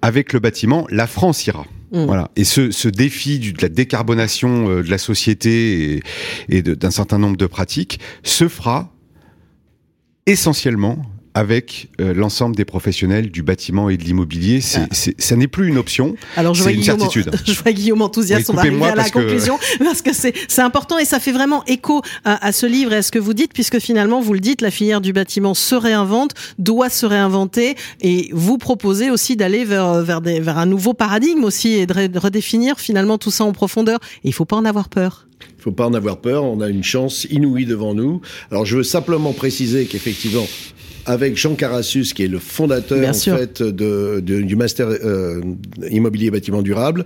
avec 0.02 0.32
le 0.32 0.40
bâtiment, 0.40 0.86
la 0.90 1.06
France 1.06 1.46
ira. 1.46 1.64
Mm. 1.92 2.04
Voilà. 2.04 2.30
Et 2.36 2.44
ce, 2.44 2.88
défi 2.88 3.38
de 3.38 3.62
la 3.62 3.68
décarbonation 3.68 4.68
euh, 4.68 4.82
de 4.82 4.90
la 4.90 4.98
société 4.98 6.02
et, 6.48 6.62
d'un 6.62 6.90
certain 6.90 7.18
nombre 7.18 7.36
de 7.36 7.46
pratiques 7.46 8.00
se 8.22 8.48
fera 8.48 8.92
essentiellement 10.26 11.02
avec 11.38 11.88
euh, 12.00 12.12
l'ensemble 12.14 12.56
des 12.56 12.64
professionnels 12.64 13.30
du 13.30 13.44
bâtiment 13.44 13.88
et 13.90 13.96
de 13.96 14.02
l'immobilier. 14.02 14.60
C'est, 14.60 14.80
Ah. 14.90 15.12
ça 15.18 15.36
n'est 15.36 15.46
plus 15.46 15.68
une 15.68 15.78
option. 15.78 16.16
Alors 16.36 16.52
je 16.54 16.58
C'est 16.58 16.64
vois, 16.64 16.72
une 16.72 16.80
Guillaume, 16.80 16.98
certitude. 16.98 17.30
je 17.46 17.52
vois 17.62 17.70
Guillaume 17.72 18.02
enthousiaste, 18.02 18.48
Oui, 18.48 18.54
on 18.54 18.54
va 18.54 18.60
arriver 18.62 18.74
coupez-moi 18.74 18.88
à 18.88 18.96
la 18.96 19.02
parce 19.02 19.10
que- 19.12 19.18
conclusion, 19.20 19.56
parce 19.78 20.02
que 20.02 20.10
c'est 20.12 20.34
important 20.60 20.98
et 20.98 21.04
ça 21.04 21.20
fait 21.20 21.30
vraiment 21.30 21.64
écho 21.66 22.02
à, 22.24 22.44
à 22.44 22.50
ce 22.50 22.66
livre 22.66 22.92
et 22.92 22.96
à 22.96 23.02
ce 23.02 23.12
que 23.12 23.20
vous 23.20 23.34
dites, 23.34 23.52
puisque 23.52 23.78
finalement, 23.78 24.20
vous 24.20 24.32
le 24.32 24.40
dites, 24.40 24.62
la 24.62 24.72
filière 24.72 25.00
du 25.00 25.12
bâtiment 25.12 25.54
se 25.54 25.76
réinvente, 25.76 26.32
doit 26.58 26.90
se 26.90 27.06
réinventer, 27.06 27.76
et 28.00 28.30
vous 28.32 28.58
proposez 28.58 29.08
aussi 29.10 29.36
d'aller 29.36 29.64
vers, 29.64 30.02
vers, 30.02 30.20
des, 30.20 30.40
vers 30.40 30.58
un 30.58 30.66
nouveau 30.66 30.92
paradigme 30.92 31.44
aussi, 31.44 31.68
et 31.74 31.86
de, 31.86 32.18
redéfinir 32.18 32.80
finalement 32.80 33.16
tout 33.16 33.30
ça 33.30 33.44
en 33.44 33.52
profondeur. 33.52 34.00
Et 34.24 34.28
il 34.28 34.32
faut 34.32 34.44
pas 34.44 34.56
en 34.56 34.64
avoir 34.64 34.88
peur. 34.88 35.28
Il 35.56 35.62
faut 35.62 35.70
pas 35.72 35.86
en 35.86 35.94
avoir 35.94 36.20
peur, 36.20 36.42
on 36.44 36.60
a 36.60 36.68
une 36.68 36.82
chance 36.82 37.26
inouïe 37.30 37.64
devant 37.64 37.94
nous. 37.94 38.20
Alors 38.50 38.64
je 38.66 38.76
veux 38.78 38.82
simplement 38.82 39.32
préciser 39.32 39.86
qu'effectivement, 39.86 40.46
avec 41.08 41.36
Jean 41.36 41.54
Carassus, 41.54 42.04
qui 42.14 42.22
est 42.24 42.28
le 42.28 42.38
fondateur 42.38 42.98
en 43.08 43.12
fait 43.12 43.62
de, 43.62 44.20
de- 44.20 44.42
du 44.42 44.56
master 44.56 44.88
euh, 44.88 45.40
immobilier 45.90 46.26
et 46.26 46.30
bâtiment 46.30 46.62
durable, 46.62 47.04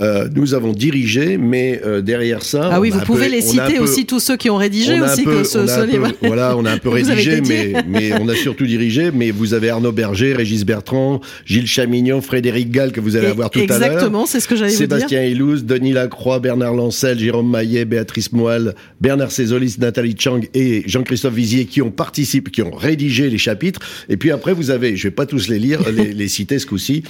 euh, 0.00 0.28
nous 0.34 0.54
avons 0.54 0.72
dirigé, 0.72 1.36
mais 1.36 1.80
euh, 1.84 2.00
derrière 2.00 2.42
ça, 2.42 2.70
Ah 2.72 2.80
oui, 2.80 2.90
vous 2.90 3.00
pouvez 3.00 3.26
peu- 3.26 3.32
les 3.32 3.40
citer 3.42 3.74
peu- 3.76 3.82
aussi, 3.82 4.06
tous 4.06 4.20
ceux 4.20 4.36
qui 4.36 4.48
ont 4.50 4.56
rédigé 4.56 4.94
on 4.94 5.02
a 5.02 5.08
un 5.10 5.12
aussi 5.12 5.22
peu- 5.24 5.38
que 5.38 5.44
ce, 5.44 5.58
on 5.58 5.66
ce 5.68 5.84
livre. 5.86 6.08
Voilà, 6.22 6.56
on 6.56 6.64
a 6.64 6.72
un 6.72 6.78
peu 6.84 6.88
rédigé, 6.88 7.40
mais, 7.46 7.72
mais 7.88 8.12
on 8.20 8.28
a 8.28 8.34
surtout 8.34 8.66
dirigé. 8.66 9.10
Mais 9.12 9.30
vous 9.30 9.52
avez 9.54 9.68
Arnaud 9.68 9.92
Berger, 9.92 10.32
Régis 10.32 10.64
Bertrand, 10.64 11.20
Gilles 11.44 11.66
Chamignon, 11.66 12.20
Frédéric 12.22 12.70
Gall, 12.70 12.90
que 12.92 13.00
vous 13.00 13.16
allez 13.16 13.26
Et- 13.26 13.30
avoir 13.30 13.50
tout 13.50 13.58
à 13.60 13.66
l'heure. 13.66 13.76
Exactement, 13.82 14.24
c'est 14.26 14.40
ce 14.40 14.48
que 14.48 14.56
j'allais 14.56 14.72
vous 14.72 14.78
dire. 14.78 14.88
Sébastien 14.96 15.24
Ilouz, 15.24 15.64
Denis 15.64 15.92
Lacroix, 15.92 16.40
Bernard 16.40 16.74
Lancel, 16.74 17.18
Jérôme 17.18 17.50
Maillet, 17.50 17.84
Béatrice 17.84 18.32
Moelle, 18.32 18.74
Bernard 19.00 19.30
Cézolis, 19.30 19.76
Nathalie 19.78 20.16
Chang 20.18 20.40
et 20.54 20.82
Jean-Christophe 20.86 21.34
Vizier 21.34 21.66
qui 21.66 21.82
ont 21.82 21.90
participé, 21.90 22.50
qui 22.50 22.62
ont 22.62 22.70
rédigé 22.74 23.28
les 23.28 23.38
chapitres. 23.42 23.80
Et 24.08 24.16
puis 24.16 24.30
après, 24.30 24.52
vous 24.52 24.70
avez, 24.70 24.96
je 24.96 25.04
vais 25.08 25.14
pas 25.14 25.26
tous 25.26 25.48
les 25.48 25.58
lire, 25.58 25.80
les, 25.90 26.12
les 26.12 26.28
citer 26.28 26.58
ce 26.58 26.66
coup-ci, 26.66 27.02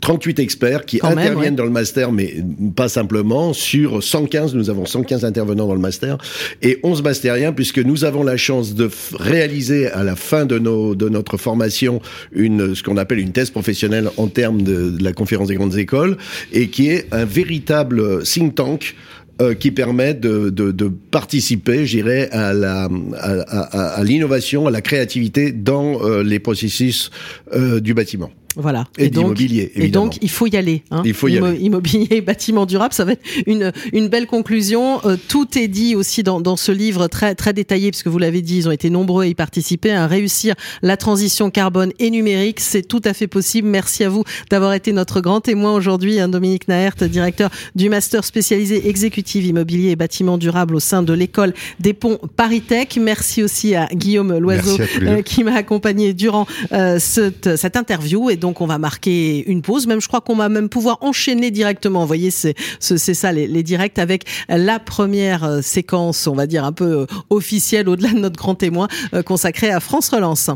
38 0.00 0.38
experts 0.38 0.84
qui 0.84 0.98
Quand 0.98 1.10
même, 1.10 1.18
interviennent 1.18 1.52
ouais. 1.52 1.56
dans 1.56 1.64
le 1.64 1.70
master, 1.70 2.12
mais 2.12 2.36
pas 2.76 2.88
simplement. 2.88 3.52
Sur 3.52 4.02
115, 4.02 4.54
nous 4.54 4.70
avons 4.70 4.86
115 4.86 5.24
intervenants 5.24 5.66
dans 5.66 5.74
le 5.74 5.80
master 5.80 6.18
et 6.62 6.78
11 6.82 7.02
mastériens 7.02 7.52
puisque 7.52 7.78
nous 7.78 8.04
avons 8.04 8.22
la 8.22 8.36
chance 8.36 8.74
de 8.74 8.88
réaliser 9.18 9.88
à 9.88 10.04
la 10.04 10.16
fin 10.16 10.46
de, 10.46 10.58
nos, 10.58 10.94
de 10.94 11.08
notre 11.08 11.36
formation 11.36 12.00
une, 12.32 12.74
ce 12.74 12.82
qu'on 12.82 12.96
appelle 12.96 13.18
une 13.18 13.32
thèse 13.32 13.50
professionnelle 13.50 14.10
en 14.16 14.28
termes 14.28 14.62
de, 14.62 14.90
de 14.90 15.04
la 15.04 15.12
conférence 15.12 15.48
des 15.48 15.54
grandes 15.54 15.76
écoles 15.76 16.16
et 16.52 16.68
qui 16.68 16.88
est 16.88 17.06
un 17.12 17.24
véritable 17.24 18.22
think 18.22 18.54
tank 18.54 18.94
euh, 19.40 19.54
qui 19.54 19.70
permet 19.70 20.14
de, 20.14 20.50
de, 20.50 20.72
de 20.72 20.88
participer, 20.88 21.86
je 21.86 21.98
dirais, 21.98 22.28
à 22.32 22.52
la 22.52 22.88
à- 23.18 24.00
à 24.00 24.04
l'innovation, 24.04 24.66
à 24.66 24.70
la 24.70 24.80
créativité 24.80 25.52
dans 25.52 26.02
euh, 26.04 26.22
les 26.22 26.38
processus 26.38 27.10
euh, 27.54 27.80
du 27.80 27.94
bâtiment. 27.94 28.30
Voilà. 28.56 28.86
Et 28.96 29.08
donc, 29.10 29.24
d'immobilier, 29.24 29.72
Et 29.74 29.82
évidemment. 29.82 30.06
donc, 30.06 30.18
il 30.22 30.30
faut 30.30 30.46
y 30.46 30.56
aller. 30.56 30.82
Hein. 30.90 31.02
Il 31.04 31.14
faut 31.14 31.28
y 31.28 31.38
aller. 31.38 31.58
Immobilier, 31.58 32.20
bâtiment 32.26 32.66
durable, 32.66 32.92
ça 32.94 33.04
va 33.04 33.12
être 33.12 33.22
une, 33.46 33.72
une 33.92 34.08
belle 34.08 34.26
conclusion. 34.26 35.00
Euh, 35.04 35.16
tout 35.28 35.58
est 35.58 35.68
dit 35.68 35.94
aussi 35.94 36.22
dans, 36.22 36.40
dans 36.40 36.56
ce 36.56 36.72
livre 36.72 37.06
très, 37.08 37.34
très 37.34 37.52
détaillé, 37.52 37.90
puisque 37.90 38.08
vous 38.08 38.18
l'avez 38.18 38.42
dit, 38.42 38.58
ils 38.58 38.68
ont 38.68 38.72
été 38.72 38.90
nombreux 38.90 39.24
à 39.24 39.26
y 39.26 39.34
participer, 39.34 39.92
à 39.92 40.06
réussir 40.06 40.54
la 40.82 40.96
transition 40.96 41.50
carbone 41.50 41.92
et 41.98 42.10
numérique. 42.10 42.60
C'est 42.60 42.82
tout 42.82 43.02
à 43.04 43.14
fait 43.14 43.26
possible. 43.26 43.68
Merci 43.68 44.04
à 44.04 44.08
vous 44.08 44.24
d'avoir 44.50 44.72
été 44.74 44.92
notre 44.92 45.20
grand 45.20 45.40
témoin 45.40 45.74
aujourd'hui, 45.74 46.18
hein, 46.18 46.28
Dominique 46.28 46.68
Naert, 46.68 46.96
directeur 46.96 47.50
du 47.74 47.88
master 47.88 48.24
spécialisé 48.24 48.88
exécutif 48.88 49.44
immobilier 49.44 49.90
et 49.90 49.96
bâtiment 49.96 50.38
durable 50.38 50.74
au 50.74 50.80
sein 50.80 51.02
de 51.02 51.12
l'école 51.12 51.54
des 51.80 51.92
ponts 51.92 52.18
ParisTech. 52.36 52.98
Merci 53.00 53.42
aussi 53.42 53.74
à 53.74 53.86
Guillaume 53.92 54.38
Loiseau 54.38 54.78
à 54.80 55.04
euh, 55.04 55.22
qui 55.22 55.44
m'a 55.44 55.54
accompagné 55.54 56.14
durant 56.14 56.46
euh, 56.72 56.98
cette, 56.98 57.56
cette 57.56 57.76
interview. 57.76 58.30
Et 58.30 58.36
donc, 58.38 58.60
on 58.60 58.66
va 58.66 58.78
marquer 58.78 59.48
une 59.48 59.62
pause. 59.62 59.86
Même, 59.86 60.00
je 60.00 60.08
crois 60.08 60.20
qu'on 60.20 60.36
va 60.36 60.48
même 60.48 60.68
pouvoir 60.68 60.98
enchaîner 61.02 61.50
directement. 61.50 62.00
Vous 62.00 62.06
voyez, 62.06 62.30
c'est 62.30 62.54
ça, 62.80 63.32
les, 63.32 63.46
les 63.46 63.62
directs 63.62 63.98
avec 63.98 64.24
la 64.48 64.78
première 64.78 65.44
euh, 65.44 65.62
séquence, 65.62 66.26
on 66.26 66.34
va 66.34 66.46
dire, 66.46 66.64
un 66.64 66.72
peu 66.72 67.00
euh, 67.00 67.06
officielle, 67.30 67.88
au-delà 67.88 68.10
de 68.10 68.18
notre 68.18 68.36
grand 68.36 68.54
témoin, 68.54 68.88
euh, 69.14 69.22
consacrée 69.22 69.70
à 69.70 69.80
France 69.80 70.08
Relance. 70.08 70.50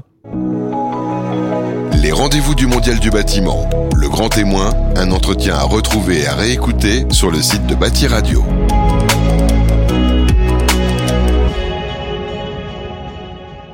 Les 2.02 2.12
rendez-vous 2.12 2.54
du 2.54 2.66
Mondial 2.66 2.98
du 2.98 3.10
bâtiment. 3.10 3.68
Le 3.94 4.08
grand 4.08 4.28
témoin, 4.28 4.70
un 4.96 5.10
entretien 5.12 5.54
à 5.54 5.62
retrouver 5.62 6.22
et 6.22 6.26
à 6.26 6.34
réécouter 6.34 7.04
sur 7.10 7.30
le 7.30 7.40
site 7.40 7.66
de 7.66 7.74
Bâti 7.74 8.06
Radio. 8.06 8.44